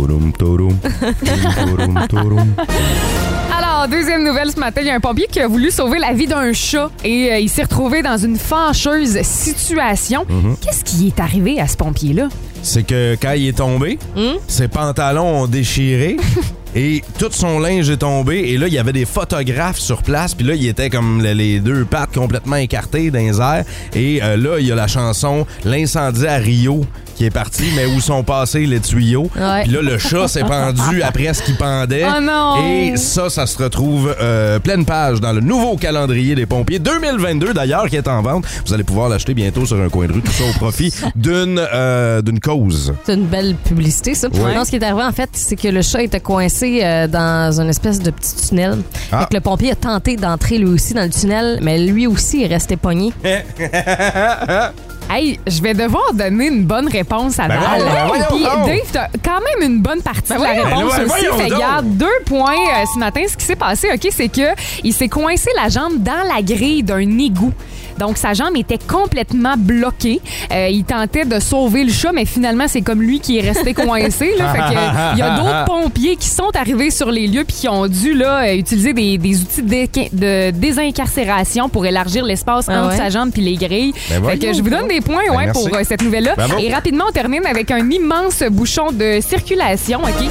[3.55, 6.13] Alors, deuxième nouvelle ce matin, il y a un pompier qui a voulu sauver la
[6.13, 10.25] vie d'un chat et euh, il s'est retrouvé dans une fâcheuse situation.
[10.61, 12.27] Qu'est-ce qui est arrivé à ce pompier-là?
[12.63, 14.37] C'est que quand il est tombé, Hmm?
[14.47, 16.17] ses pantalons ont déchiré
[16.77, 18.37] et tout son linge est tombé.
[18.51, 20.35] Et là, il y avait des photographes sur place.
[20.35, 23.65] Puis là, il était comme le- les deux pattes complètement écartées dans les airs.
[23.95, 26.85] Et euh, là, il y a la chanson L'incendie à Rio
[27.17, 29.29] qui est parti, mais où sont passés les tuyaux.
[29.35, 29.63] Ouais.
[29.63, 32.05] Puis là, le chat s'est pendu après ce qu'il pendait.
[32.05, 32.63] Oh non!
[32.63, 37.53] Et ça, ça se retrouve euh, pleine page dans le nouveau calendrier des pompiers 2022
[37.53, 38.45] d'ailleurs qui est en vente.
[38.65, 41.59] Vous allez pouvoir l'acheter bientôt sur un coin de rue, tout ça au profit d'une
[41.73, 42.93] euh, d'une cause.
[43.03, 44.29] C'est une belle publicité, ça.
[44.29, 44.53] Ouais.
[44.53, 47.59] Non, ce qui est arrivé, en fait, c'est que le chat était coincé euh, dans
[47.59, 48.77] une espèce de petit tunnel.
[49.11, 49.21] Ah.
[49.21, 52.43] Fait que le pompier a tenté d'entrer lui aussi dans le tunnel, mais lui aussi
[52.43, 53.11] est resté pogné.
[55.09, 57.81] Hey, je vais devoir donner une bonne réponse à Ben Val.
[57.81, 58.65] ben voyons Puis donc.
[58.65, 61.25] Dave, t'as quand même une bonne partie de la réponse Ben aussi.
[61.43, 63.21] Fait garde deux points euh, ce matin.
[63.29, 66.83] Ce qui s'est passé, OK, c'est que il s'est coincé la jambe dans la grille
[66.83, 67.53] d'un égout.
[67.99, 70.21] Donc, sa jambe était complètement bloquée.
[70.53, 73.73] Euh, il tentait de sauver le chat, mais finalement, c'est comme lui qui est resté
[73.73, 74.33] coincé.
[74.37, 74.53] Là.
[74.53, 77.69] Fait que, il y a d'autres pompiers qui sont arrivés sur les lieux puis qui
[77.69, 82.83] ont dû là, euh, utiliser des, des outils de, de désincarcération pour élargir l'espace Ah
[82.83, 82.97] entre ouais?
[82.97, 83.93] sa jambe puis les grilles.
[84.09, 86.35] Ben fait que voyons je vous donne des points Ben ouais, pour euh, cette nouvelle-là.
[86.35, 86.57] Bravo.
[86.59, 90.27] Et rapidement, on termine avec un immense bouchon de circulation qui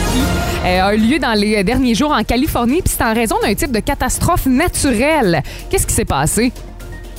[0.65, 2.83] euh, a eu lieu dans les derniers jours en Californie.
[2.83, 5.43] Puis c'est en raison d'un type de catastrophe naturelle.
[5.71, 6.53] Qu'est-ce qui s'est passé?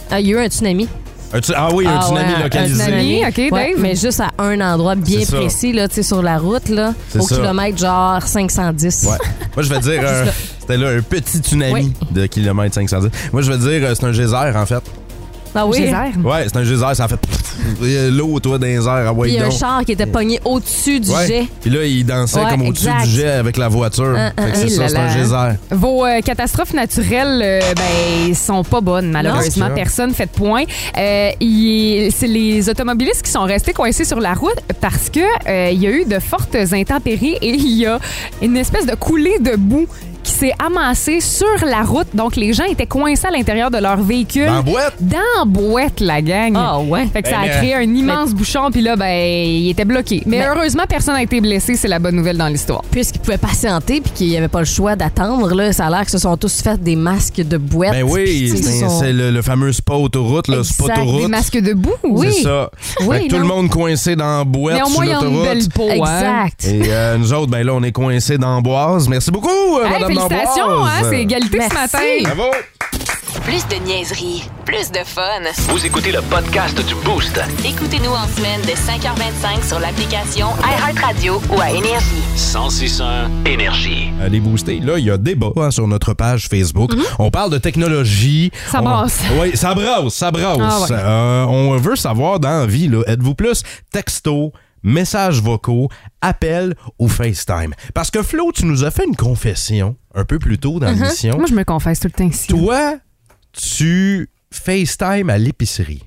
[0.10, 0.88] Ah, il y a eu un tsunami.
[1.34, 2.82] Un tu- ah oui, un Ah tsunami ouais, localisé.
[2.82, 3.26] un tsunami.
[3.28, 3.80] OK, Ouais, Dave?
[3.82, 5.38] mais juste à un endroit bien C'est ça.
[5.38, 7.36] précis, là, tu sais, sur la route, là, C'est au ça.
[7.36, 9.04] kilomètre genre 510.
[9.10, 9.18] Ouais.
[9.56, 11.94] Moi, je vais dire, un- c'était là un petit tsunami Oui.
[12.12, 13.10] de kilomètre 510.
[13.34, 14.84] Moi, je vais dire, euh, c'est un geyser, en fait.
[15.58, 15.78] Ah oui?
[15.78, 15.96] Geyser?
[16.24, 17.20] Ouais, c'est un geyser, ça a fait
[18.12, 19.16] l'eau, toi, dans les airs.
[19.18, 21.28] Ouais, Puis il y a un char qui était pogné au-dessus du Ouais.
[21.28, 21.46] jet.
[21.62, 23.04] Puis là, il dansait Ouais, comme au-dessus exact.
[23.06, 24.14] du jet avec la voiture.
[24.18, 25.14] Ah, ah, fait que c'est ça, là c'est un là.
[25.14, 25.60] geyser.
[25.72, 29.70] Vos euh, catastrophes naturelles, euh, ben, sont pas bonnes, malheureusement.
[29.70, 29.76] Non.
[29.76, 30.64] Personne fait de point.
[30.98, 35.70] Euh, il- c'est les automobilistes qui sont restés coincés sur la route parce que euh,
[35.72, 38.00] il y a eu de fortes intempéries et il y a
[38.42, 39.88] une espèce de coulée de boue
[40.28, 42.08] qui s'est amassée sur la route.
[42.14, 44.46] Donc, les gens étaient coincés à l'intérieur de leur véhicule.
[44.48, 44.94] Dans la boîte?
[45.00, 46.54] Dans la boîte, la gang.
[46.56, 47.06] Ah ouais.
[47.08, 49.08] Fait que Ben, ça a créé un immense bouchon, puis là, ben,
[49.48, 50.24] il était bloqué.
[50.26, 51.76] Mais Ben- heureusement, personne n'a été blessé.
[51.78, 52.82] C'est la bonne nouvelle dans l'histoire.
[52.92, 56.04] Puisqu'ils pouvaient patienter puis qu'il n'y avait pas le choix d'attendre, là, ça a l'air
[56.04, 57.92] que se sont tous fait des masques de boîte.
[57.94, 61.22] Ben oui, c'est sont- le, le fameux spa autoroute, le spa autoroute.
[61.22, 61.94] Des masques de boue?
[62.04, 62.28] Oui.
[62.34, 62.70] C'est ça.
[63.06, 65.48] Oui, Fait que tout le monde coincé dans la boîte Mais au sur l'autoroute.
[65.48, 65.94] hein?
[65.94, 66.66] Exact.
[66.66, 69.08] Et euh, nous autres, ben là, on est coincés d'Amboise.
[69.08, 69.48] Merci beaucoup,
[69.80, 71.70] euh, Hey, Madame félicitations, hein, c'est égalité Merci.
[71.76, 72.00] ce matin.
[72.24, 72.52] Bravo.
[73.44, 75.22] Plus de niaiserie, plus de fun.
[75.70, 77.40] Vous écoutez le podcast du Boost.
[77.64, 82.24] Écoutez-nous en semaine de 5h25 sur l'application iHeartRadio ou à Énergie.
[82.36, 84.10] 1061 Énergie.
[84.30, 86.92] Les boostés, là, il y a débat hein, sur notre page Facebook.
[87.20, 88.52] On parle de technologie.
[88.70, 89.22] Ça On- brasse.
[89.40, 90.58] Oui, ça brasse, ça brasse.
[90.60, 90.88] Ah ouais.
[91.00, 94.52] Euh, on veut savoir dans la vie, là, êtes-vous plus texto,
[94.84, 95.90] messages vocaux,
[96.22, 97.74] appels ou FaceTime?
[97.94, 101.34] Parce que Flo, tu nous as fait une confession un peu plus tôt dans l'émission.
[101.34, 101.38] Uh-huh.
[101.38, 102.48] Moi, je me confesse tout le temps ici.
[102.48, 102.98] Toi,
[103.52, 106.04] tu FaceTime à l'épicerie.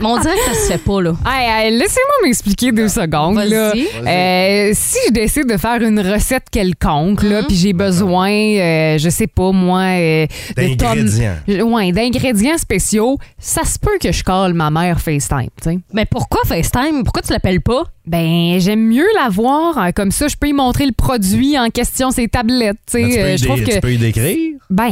[0.00, 1.12] Mais on dirait que ça se fait pas, là.
[1.26, 3.34] Hey, hey, Laissez-moi m'expliquer deux secondes.
[3.36, 3.50] Vas-y.
[3.50, 3.72] là.
[3.74, 9.08] Euh, si je décide de faire une recette quelconque, là, puis j'ai besoin, euh, je
[9.10, 11.36] sais pas moi, euh, de D'ingrédients.
[11.66, 15.48] Ouais, d'ingrédients spéciaux, ça se peut que je colle ma mère FaceTime.
[15.62, 15.78] tu sais.
[15.92, 17.02] Mais pourquoi FaceTime?
[17.04, 17.84] Pourquoi tu l'appelles pas?
[18.10, 19.78] Ben, j'aime mieux la voir.
[19.78, 22.76] euh, Comme ça, je peux y montrer le produit en question, ses tablettes.
[22.90, 23.02] tu sais.
[23.02, 24.50] Ben, tu, peux Euh, y je trouve dé- que tu peux y décrire?
[24.68, 24.90] ben,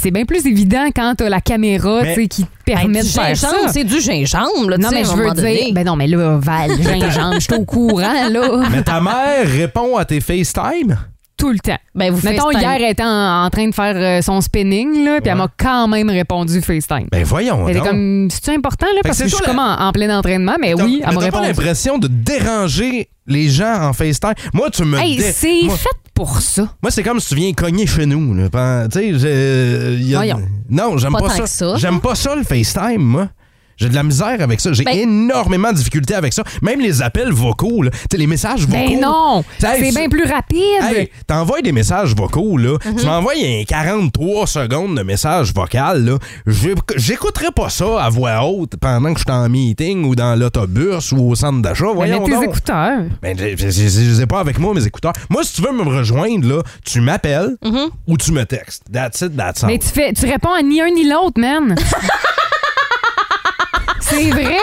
[0.00, 3.00] c'est bien plus évident quand t'as la caméra Mais- tu sais, qui te permet Ben,
[3.00, 3.48] de du faire ça.
[3.48, 5.42] gingembre, c'est du gingembre, là, Non, sais, mais à je un veux moment dire.
[5.42, 5.72] donné.
[5.72, 8.62] Ben non, mais là, Val, gingembre, je suis au courant, là.
[8.70, 10.96] Mais ta mère répond à tes FaceTime?
[11.40, 11.78] Tout le temps.
[11.94, 12.60] Ben, vous Mettons, FaceTime.
[12.60, 15.48] hier, elle était en, en train de faire euh, son spinning, là, puis elle m'a
[15.58, 17.08] quand même répondu FaceTime.
[17.10, 17.88] Ben voyons Elle est donc.
[17.88, 20.16] comme, c'est important, là, que parce c'est que je suis toi comme en, en plein
[20.16, 21.46] entraînement, mais T'as- oui, mais elle m'a t'as pas répondu.
[21.48, 24.34] l'impression de déranger les gens en FaceTime?
[24.52, 24.98] Moi, tu me...
[24.98, 26.68] Hey, dé- c'est moi, fait pour ça.
[26.82, 28.34] moi, c'est comme si tu viens cogner chez nous.
[28.34, 28.50] là.
[28.50, 30.42] Pen- Tu sais, j'ai- y a- Voyons.
[30.68, 31.42] Non, j'aime Pas pas, tant ça.
[31.42, 33.28] que ça, J'aime pas ça, le FaceTime, moi.
[33.80, 34.72] J'ai de la misère avec ça.
[34.74, 36.44] J'ai Ben- énormément de difficultés avec ça.
[36.60, 37.90] Même les appels vocaux, là.
[38.12, 38.72] Les messages vocaux.
[38.72, 39.42] Ben non!
[39.62, 40.60] Hey, C'est bien plus rapide.
[40.82, 42.76] Hey, t'envoies des messages vocaux, là.
[42.98, 46.18] Tu m'envoies un 43 secondes de message vocal, là.
[46.96, 51.12] J'écouterai pas ça à voix haute pendant que je suis en meeting ou dans l'autobus
[51.12, 51.86] ou au centre d'achat.
[51.86, 52.44] Ben, Voyons tes donc.
[52.44, 53.00] écouteurs.
[53.22, 55.14] Ben, je les ai pas avec moi, mes écouteurs.
[55.30, 57.56] Moi, si tu veux me rejoindre, là, tu m'appelles
[58.06, 58.82] ou tu me textes.
[58.92, 59.70] That's it, that's all.
[59.70, 61.74] Mais tu, fais, tu réponds à ni un ni l'autre, man.
[64.10, 64.58] c'est vrai.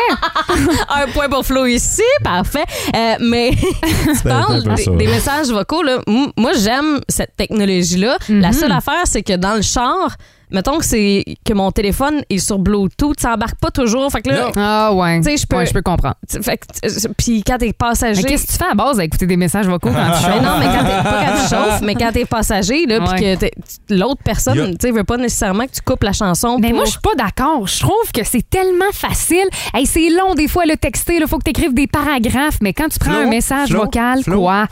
[0.90, 2.66] Un point pour Flo ici, parfait.
[2.96, 4.64] Euh, mais tu parles
[4.98, 5.84] des, messages vocaux.
[5.84, 6.00] Là.
[6.36, 8.18] Moi, j'aime cette technologie-là.
[8.30, 10.16] La seule affaire, c'est que dans le char,
[10.52, 14.12] mettons que c'est que mon téléphone est sur Bluetooth, ça embarque pas toujours.
[14.12, 15.20] Fait que là, Ah ouais.
[15.20, 15.58] tu sais, je peux.
[15.58, 16.16] Ouais, je peux comprendre.
[16.42, 18.22] Fait que, puis quand t'es passager.
[18.24, 20.34] Mais qu'est-ce que tu fais à base à écouter des messages vocaux quand tu Ben
[20.34, 20.42] chauffes?
[20.44, 23.36] non, mais quand t'es, pas quand tu chauffes, mais quand t'es passager, là, puis que
[23.36, 23.52] t'es-
[23.90, 24.68] l'autre personne, Yeah.
[24.72, 26.58] tu sais, veut pas nécessairement que tu coupes la chanson.
[26.60, 27.68] Mais pour- moi, je suis pas d'accord.
[27.68, 29.46] Je trouve que c'est tellement facile.
[29.74, 31.18] Hey, c'est long des fois le texter.
[31.18, 32.58] Il faut que tu écrives des paragraphes.
[32.62, 34.66] Mais quand tu prends Flo, un message Flo, vocal, Flo, quoi?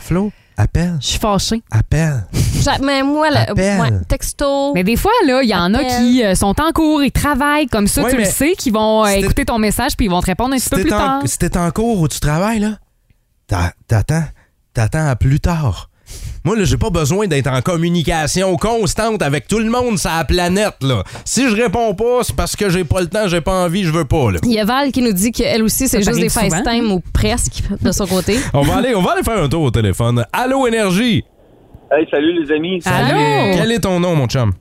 [0.56, 1.62] Appelle, Je suis fâchée.
[1.70, 2.24] appelle.
[2.82, 3.78] Mais moi, là, Appelle.
[3.80, 4.72] ouais, texto.
[4.74, 7.66] Mais des fois, là, il y en a qui euh, sont en cours, ils travaillent
[7.66, 10.10] comme ça, Ouais, tu le mais sais, qui vont euh, écouter ton message puis ils
[10.10, 11.20] vont te répondre un petit Si peu plus t'es tard.
[11.22, 12.78] en, si t'es en cours où tu travailles, là,
[13.46, 14.24] t'a- t'attends.
[14.72, 15.90] T'attends à plus tard.
[16.46, 20.22] Moi, là, j'ai pas besoin d'être en communication constante avec tout le monde sur la
[20.22, 21.02] planète, là.
[21.24, 23.90] Si je réponds pas, c'est parce que j'ai pas le temps, j'ai pas envie, je
[23.90, 24.38] veux pas, là.
[24.44, 26.28] Il y a Val qui nous dit qu'elle aussi, c'est juste des?
[26.28, 28.38] FaceTime ou presque de son côté.
[28.54, 30.24] On va aller, on va aller faire un tour au téléphone.
[30.32, 31.24] Allô, Énergie!
[31.90, 32.80] Hey, salut les amis.
[32.84, 33.56] Allô?
[33.56, 34.52] Quel est ton nom, mon chum?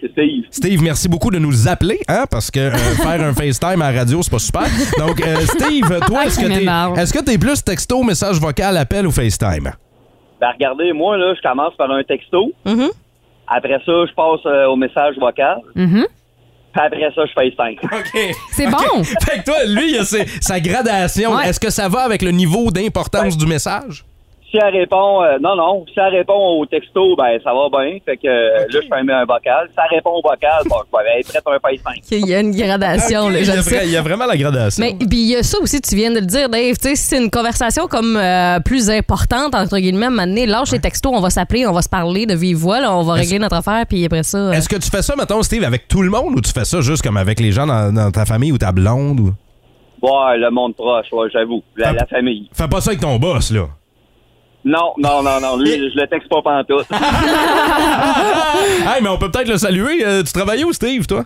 [0.00, 0.44] C'est Steve.
[0.50, 2.70] Steve, merci beaucoup de nous appeler, hein, parce que euh,
[3.02, 4.66] faire un FaceTime à la radio, c'est pas super.
[4.98, 6.98] Donc, euh, Steve, toi, est-ce que Ça t'es m'énerve.
[6.98, 9.70] est-ce que t'es plus texto, message vocal, appel ou FaceTime?
[10.40, 12.52] Ben, regardez, moi, là, je commence par un texto.
[12.64, 12.88] Mhm.
[13.46, 15.58] Après ça, je passe euh, au message vocal.
[15.74, 16.06] Mhm.
[16.72, 17.78] Puis après ça, je FaceTime.
[17.84, 18.34] OK.
[18.52, 19.04] C'est bon.
[19.04, 21.34] Fait que toi, lui, il a ses- sa gradation.
[21.36, 21.48] Ouais.
[21.48, 24.04] Est-ce que ça va avec le niveau d'importance du message?
[24.54, 25.84] Si elle répond, euh, non, non.
[25.92, 27.98] Si elle répond au texto, ben, ça va bien.
[28.04, 29.66] Fait que euh, là, je fais un, un vocal.
[29.68, 32.20] Si elle répond au vocal, bon, je vais être prêt pour un FaceTime.
[32.22, 33.80] Il y a une gradation, là, il, je y vra- sais.
[33.86, 34.84] il y a vraiment la gradation.
[34.84, 36.76] Mais puis il y a ça aussi, tu viens de le dire, Dave.
[36.76, 40.78] Tu sais, si c'est une conversation comme euh, plus importante, entre guillemets, maintenant, lâche les
[40.78, 43.40] textos, on va s'appeler, on va se parler de vive voix, là, on va régler
[43.40, 44.38] notre affaire, puis après ça.
[44.38, 46.64] euh, Est-ce que tu fais ça, mettons, Steve, avec tout le monde ou tu fais
[46.64, 49.18] ça juste comme avec les gens dans, dans ta famille ou ta blonde?
[49.18, 49.30] Ou...
[50.00, 51.64] Ouais, le monde proche, ouais, j'avoue.
[51.76, 52.48] La, la famille.
[52.52, 53.66] Fais pas ça avec ton boss, là.
[54.64, 55.56] Non, non, non, non.
[55.58, 56.86] Lui, je le texte pas pantoute.
[58.94, 60.04] hey, mais on peut peut-être le saluer.
[60.04, 61.24] Euh, tu travailles où, Steve, toi?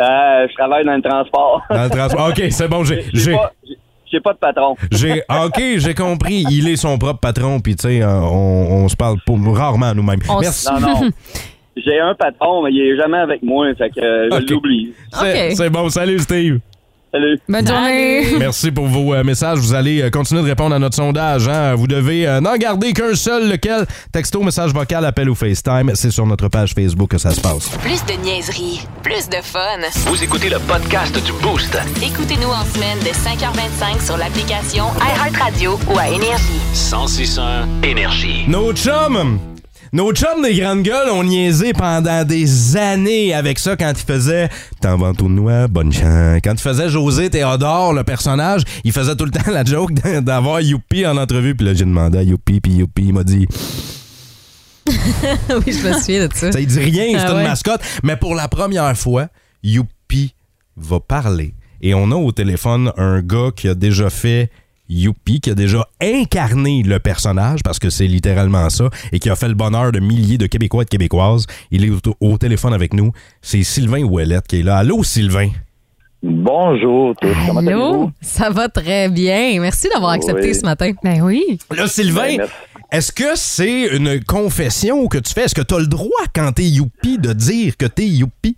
[0.00, 1.62] Euh, je travaille dans le transport.
[1.70, 2.28] Dans le transport.
[2.30, 3.02] OK, c'est bon, j'ai...
[3.12, 3.78] J'ai j'ai- pas, j'ai-
[4.10, 4.76] j'ai pas de patron.
[4.90, 6.44] J'ai, OK, j'ai compris.
[6.50, 9.16] Il est son propre patron, puis tu sais, euh, on, on se parle
[9.54, 10.20] rarement nous-mêmes.
[10.28, 10.68] On Merci.
[10.72, 11.10] Non, non.
[11.74, 14.92] J'ai un patron, mais il est jamais avec moi, fait que euh, je l'oublie.
[15.54, 15.88] C'est bon.
[15.88, 16.58] Salut, Steve.
[17.12, 17.38] Salut.
[17.46, 18.24] Bonne journée.
[18.38, 19.58] Merci pour vos euh, messages.
[19.58, 21.46] Vous allez euh, continuer de répondre à notre sondage.
[21.46, 21.74] hein.
[21.74, 23.84] Vous devez euh, n'en garder qu'un seul, lequel?
[24.12, 25.90] Texto, message vocal, appel ou FaceTime.
[25.94, 27.68] C'est sur notre page Facebook que ça se passe.
[27.82, 29.60] Plus de niaiserie, plus de fun.
[30.06, 31.78] Vous écoutez le podcast du Boost.
[32.02, 36.60] Écoutez-nous en semaine de 5h25 sur l'application iHeartRadio ou à Énergie.
[36.72, 38.44] 1061 Énergie.
[38.48, 39.51] Nos chums!
[39.94, 44.48] Nos chums des grandes gueules ont niaisé pendant des années avec ça quand ils faisaient
[44.80, 46.40] T'en vends tout noix, bonne chance.
[46.42, 50.62] Quand ils faisaient José Théodore, le personnage, il faisait tout le temps la joke d'avoir
[50.62, 51.54] Youpi en entrevue.
[51.54, 53.46] Puis là, j'ai demandé à Youpi, puis Youpi, il m'a dit
[54.88, 54.94] oui,
[55.72, 56.50] je me souviens de ça.
[56.52, 57.42] Ça, il dit rien, c'est Ah une ouais.
[57.44, 57.82] mascotte.
[58.02, 59.28] Mais pour la première fois,
[59.62, 60.34] Youpi
[60.76, 61.54] va parler.
[61.82, 64.50] Et on a au téléphone un gars qui a déjà fait
[64.88, 69.36] Youpi, qui a déjà incarné le personnage, parce que c'est littéralement ça, et qui a
[69.36, 71.46] fait le bonheur de milliers de Québécois et de Québécoises.
[71.70, 73.12] Il est au, au téléphone avec nous.
[73.40, 74.78] C'est Sylvain Ouellette qui est là.
[74.78, 75.48] Allô, Sylvain?
[76.24, 77.68] Bonjour tous, comment Allô?
[77.84, 78.12] allez-vous?
[78.20, 79.60] Ça va très bien.
[79.60, 80.54] Merci d'avoir accepté Oui.
[80.54, 80.92] ce matin.
[81.02, 81.58] Ben oui.
[81.74, 82.46] Là, Sylvain, Ben,
[82.92, 85.44] est-ce que c'est une confession que tu fais?
[85.44, 88.56] Est-ce que tu as le droit, quand t'es Youpi, de dire que t'es Youpi?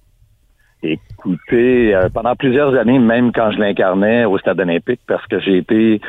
[0.84, 5.56] Écoutez, euh, pendant plusieurs années, même quand je l'incarnais au Stade olympique, parce que j'ai
[5.56, 6.00] été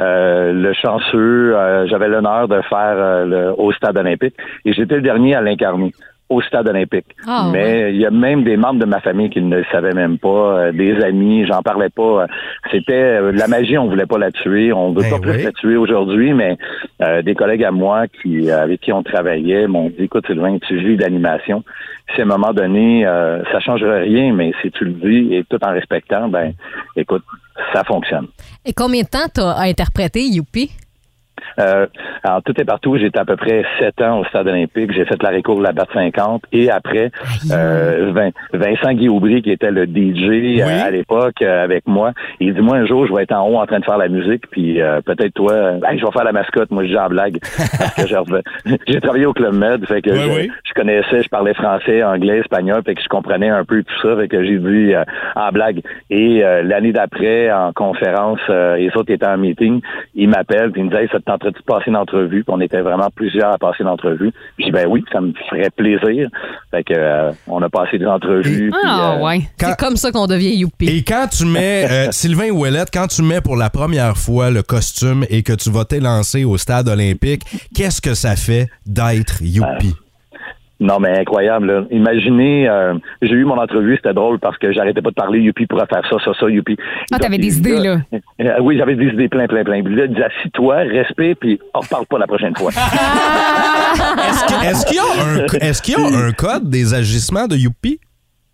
[0.00, 4.96] euh, le chanceux, euh, j'avais l'honneur de faire euh, le, au Stade olympique, et j'étais
[4.96, 5.92] le dernier à l'incarner
[6.28, 7.06] au Stade olympique.
[7.26, 9.92] Ah, Mais il y a même des membres de ma famille qui ne le savaient
[9.92, 12.26] même pas, euh, des amis, j'en parlais pas.
[12.70, 15.52] C'était euh, la magie, on voulait pas la tuer, on veut Ben pas plus la
[15.52, 16.56] tuer aujourd'hui, mais
[17.02, 20.58] euh, des collègues à moi qui euh, avec qui on travaillait m'ont dit écoute Sylvain,
[20.66, 21.62] tu vis d'animation.
[22.14, 25.44] Si à un moment donné, euh, ça changerait rien, mais si tu le dis et
[25.44, 26.52] tout en respectant, ben
[26.96, 27.24] écoute,
[27.72, 28.28] ça fonctionne.
[28.64, 30.70] Et combien de temps t'as interprété Youpi?
[31.58, 31.86] Euh,
[32.22, 32.96] alors, tout est partout.
[32.96, 34.92] J'étais à peu près sept ans au stade olympique.
[34.92, 36.42] J'ai fait la récours de la BAT 50.
[36.52, 37.10] Et après,
[37.50, 42.12] euh, Vin- Vincent Guy Aubry, qui était le DJ euh, à l'époque euh, avec moi,
[42.40, 44.08] il dit, moi, un jour, je vais être en haut en train de faire la
[44.08, 44.44] musique.
[44.50, 45.54] Puis euh, peut-être toi,
[45.86, 46.70] Hey, je vais faire la mascotte.
[46.70, 47.38] Moi, je dis en blague.
[47.78, 48.42] Parce que
[48.88, 49.84] j'ai travaillé au Club Med.
[49.86, 50.50] Fait que Oui, je, oui.
[50.64, 52.82] je connaissais, je parlais français, anglais, espagnol.
[52.84, 54.16] Fait que je comprenais un peu tout ça.
[54.16, 55.04] Fait que j'ai dit euh,
[55.36, 55.80] en blague.
[56.10, 59.80] Et euh, l'année d'après, en conférence, euh, les autres étaient en meeting,
[60.14, 62.44] ils m'appellent puis ils me disent hey, ça te tenterait de passer une entrevue?
[62.44, 64.30] Puis on était vraiment plusieurs à passer l'entrevue.
[64.56, 66.28] Puis je dis ben oui, ça me ferait plaisir.
[66.70, 68.70] Fait que euh, on a passé des entrevues.
[68.70, 69.40] puis, Ah, euh, ouais.
[69.58, 70.86] C'est comme ça qu'on devient Youpi.
[70.88, 74.62] Et quand tu mets, euh, Sylvain Ouellette, quand tu mets pour la première fois le
[74.62, 77.42] costume et que tu vas t'élancer au stade olympique,
[77.74, 79.94] qu'est-ce que ça fait d'être Youpi?
[80.84, 81.66] Non, mais incroyable.
[81.66, 81.84] Là.
[81.90, 85.40] Imaginez, euh, j'ai eu mon entrevue, c'était drôle parce que j'arrêtais pas de parler.
[85.40, 86.76] Youpi pourrait faire ça, ça, ça, Youpi.
[87.10, 87.96] Ah, t'avais des idées, là.
[88.12, 89.76] Euh, oui, j'avais des idées plein, plein, plein.
[89.76, 92.70] Il disait, assis-toi, respect, puis on reparle pas la prochaine fois.
[94.64, 97.98] Est-ce qu'il y, a un- est-ce qu'il y a un code des agissements de Youpi?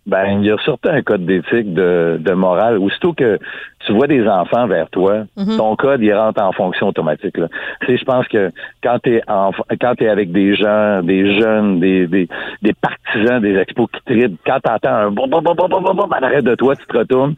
[0.07, 2.79] Ben, il y a surtout un code d'éthique, de, de morale.
[2.79, 3.37] Aussitôt que
[3.85, 5.57] tu vois des enfants vers toi, Mhm.
[5.57, 7.37] ton code, il rentre en fonction automatique.
[7.37, 7.47] Là.
[7.81, 8.49] Tu sais, je pense que
[8.83, 12.27] quand t'es en, quand t'es avec des gens, des jeunes, des, des,
[12.63, 15.93] des partisans des expos qui tripent, quand t'entends un bon, bon, bon, bon, bon, bon,
[15.93, 17.35] bon, à l'arrêt de toi, tu te retournes,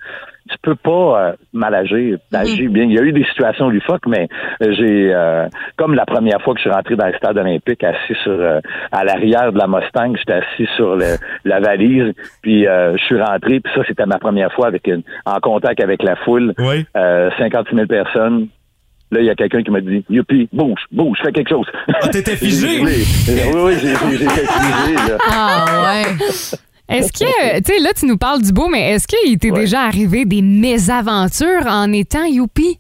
[0.50, 0.92] tu peux pas
[1.30, 2.18] euh, mal agir.
[2.32, 2.84] T'agis bien.
[2.84, 4.28] Il y a eu des situations loufoques, mais
[4.62, 7.84] euh, j'ai, euh, comme la première fois que je suis rentré dans le stade olympique,
[7.84, 8.60] assis sur, euh,
[8.92, 13.22] à l'arrière de la Mustang, j'étais assis sur le- la valise, puis euh, je suis
[13.22, 16.54] rentré, puis ça, c'était ma première fois avec une, en contact avec la foule.
[16.98, 18.48] Euh, 56 000 personnes.
[19.12, 21.68] Là, il y a quelqu'un qui m'a dit, Youpi, bouge, bouge, fais quelque chose.
[21.88, 22.80] Ah, t'étais figé?
[22.82, 25.18] oui, oui, oui, j'ai j'ai- j'ai été figé, là.
[25.30, 26.58] Ah, ouais.
[26.90, 29.84] Est-ce que, tu sais, là, tu nous parles du beau, mais est-ce qu'il t'est déjà
[29.84, 32.78] arrivé des mésaventures en étant youpi?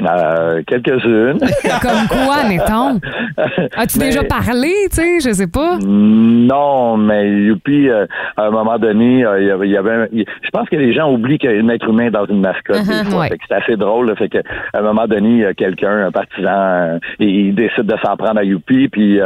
[0.00, 1.38] Euh, quelques-unes.
[1.82, 2.98] Comme quoi, mettons?
[3.76, 5.76] As-tu Mais- déjà parlé, tu sais, je sais pas?
[5.78, 9.92] Non, mais youpi, euh, à un moment donné, euh, il y avait, il y avait
[9.92, 12.24] un- il- je pense que les gens oublient qu'il y a un être humain dans
[12.26, 12.76] une mascotte.
[12.78, 13.20] Uh-huh, des fois.
[13.20, 13.28] ouais.
[13.28, 14.08] Fait que c'est assez drôle.
[14.08, 14.16] là.
[14.16, 14.38] fait que
[14.72, 18.16] à un moment donné, il y a quelqu'un, un partisan, euh, il décide de s'en
[18.16, 19.20] prendre à Youpi, puis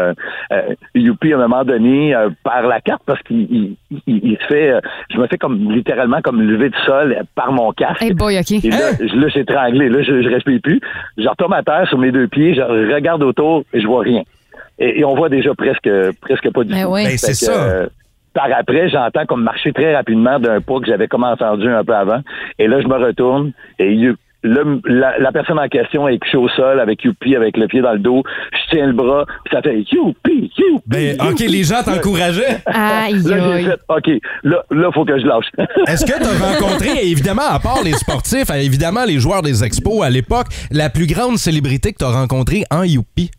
[0.95, 4.75] Youpi, à un moment donné, perd la carte parce qu'il il, se fait,
[5.11, 8.03] je me fais comme littéralement comme lever du sol par mon casque.
[8.03, 8.53] Hey boy, OK.
[8.65, 9.89] Et là, je- là, j'ai étranglé.
[9.89, 10.81] Là, je, je plus.
[11.19, 12.55] Je retombe à terre sur mes deux pieds.
[12.55, 12.63] Je
[12.95, 14.23] regarde autour et je vois rien.
[14.79, 15.89] Et, et on voit déjà presque,
[16.21, 16.93] presque pas du Ben tout.
[16.95, 17.05] oui.
[17.05, 17.53] Ben, c'est ça.
[17.53, 17.87] euh,
[18.35, 21.95] par après, j'entends comme marcher très rapidement d'un pas que j'avais comme entendu un peu
[21.95, 22.21] avant.
[22.59, 26.37] Et là, je me retourne et you- le- la, la personne en question est couchée
[26.37, 28.23] au sol avec Youpi, avec le pied dans le dos.
[28.53, 30.83] Je tiens le bras, puis ça fait Youpi, Youpi.
[30.87, 32.59] Ben, OK, les gens t'encourageaient.
[32.67, 35.47] Aïe, Là, fait, OK, là, là, faut que je lâche.
[35.89, 40.03] Est-ce que tu as rencontré, évidemment, à part les sportifs, évidemment les joueurs des expos
[40.05, 43.31] à l'époque, la plus grande célébrité que tu as rencontrée en Youpi?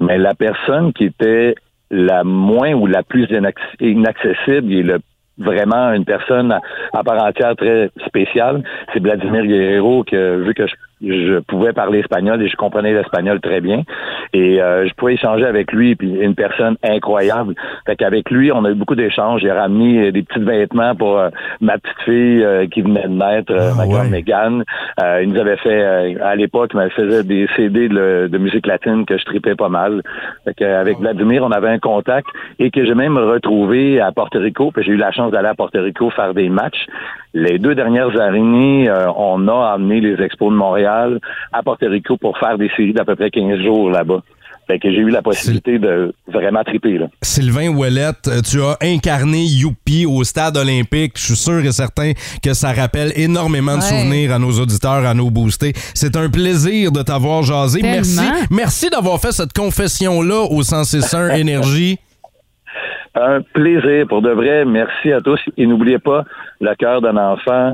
[0.00, 1.54] Mais la personne qui était
[1.90, 4.98] la moins ou la plus inac- inaccessible et le
[5.38, 6.58] vraiment une personne
[6.92, 12.00] à, part entière très spéciale, c'est Vladimir Guerrero que vu que je, je pouvais parler
[12.00, 13.82] espagnol et je comprenais l'espagnol très bien
[14.32, 17.54] et euh, je pouvais échanger avec lui puis une personne incroyable.
[17.86, 19.42] Fait qu'avec lui, on a eu beaucoup d'échanges.
[19.42, 21.28] J'ai ramené euh, des petits vêtements pour euh,
[21.60, 24.64] ma petite fille euh, qui venait de naître, euh, ma grande Mégane.
[25.02, 28.38] Euh, il nous avait fait euh, à l'époque, il m'avait faisait des CD de, de
[28.38, 30.02] musique latine que je tripais pas mal.
[30.44, 32.26] Fait qu'avec Vladimir, on avait un contact
[32.58, 34.70] et que j'ai même retrouvé à Porto Rico.
[34.70, 36.86] Puis j'ai eu la chance d'aller à Porto Rico faire des matchs.
[37.38, 41.20] Les deux dernières années, euh, on a amené les expos de Montréal
[41.52, 44.22] à Porto Rico pour faire des séries d'à peu près 15 jours là-bas.
[44.66, 46.96] Fait que j'ai eu la possibilité de vraiment triper.
[46.96, 47.08] Là.
[47.20, 51.12] Sylvain Ouellette, euh, tu as incarné Youpi au stade olympique.
[51.16, 55.12] Je suis sûr et certain que ça rappelle énormément de souvenirs à nos auditeurs, à
[55.12, 55.74] nos boostés.
[55.92, 57.82] C'est un plaisir de t'avoir jasé.
[57.82, 57.98] Tellement.
[57.98, 58.46] Merci.
[58.50, 61.98] Merci d'avoir fait cette confession-là au 161 Énergie.
[63.18, 64.64] Un plaisir pour de vrai.
[64.66, 65.40] Merci à tous.
[65.56, 66.24] Et n'oubliez pas,
[66.60, 67.72] le cœur d'un enfant,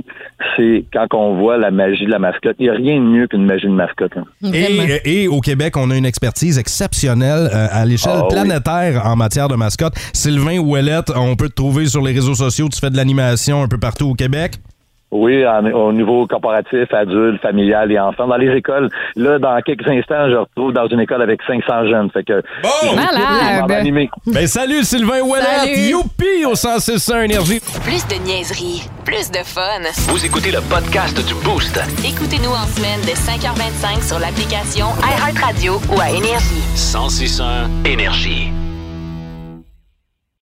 [0.56, 2.54] c'est quand on voit la magie de la mascotte.
[2.60, 4.12] Il n'y a rien de mieux qu'une magie de mascotte.
[4.16, 4.24] hein.
[4.54, 8.34] Et, et au Québec, on a une expertise exceptionnelle euh, à l'échelle Ah oui.
[8.34, 9.94] planétaire en matière de mascotte.
[10.12, 12.68] Sylvain Ouellette, on peut te trouver sur les réseaux sociaux.
[12.72, 14.52] Tu fais de l'animation un peu partout au Québec.
[15.12, 18.26] Oui, en- au niveau corporatif, adulte, familial et enfant.
[18.26, 22.10] Dans les écoles, là, dans quelques instants, je retrouve dans une école avec 500 jeunes.
[22.10, 22.42] Fait que
[22.82, 23.70] j'ai Malade.
[23.70, 24.08] animer.
[24.26, 25.90] Ben salut Sylvain Ouellette, Salut.
[25.90, 27.60] youpi au 161 Énergie.
[27.84, 29.60] Plus de niaiserie, plus de fun.
[30.08, 31.78] Vous écoutez le podcast du Boost.
[32.04, 36.62] Écoutez-nous en semaine de 5h25 sur l'application iHeartRadio ou à Énergie.
[36.74, 38.50] 1061 Énergie.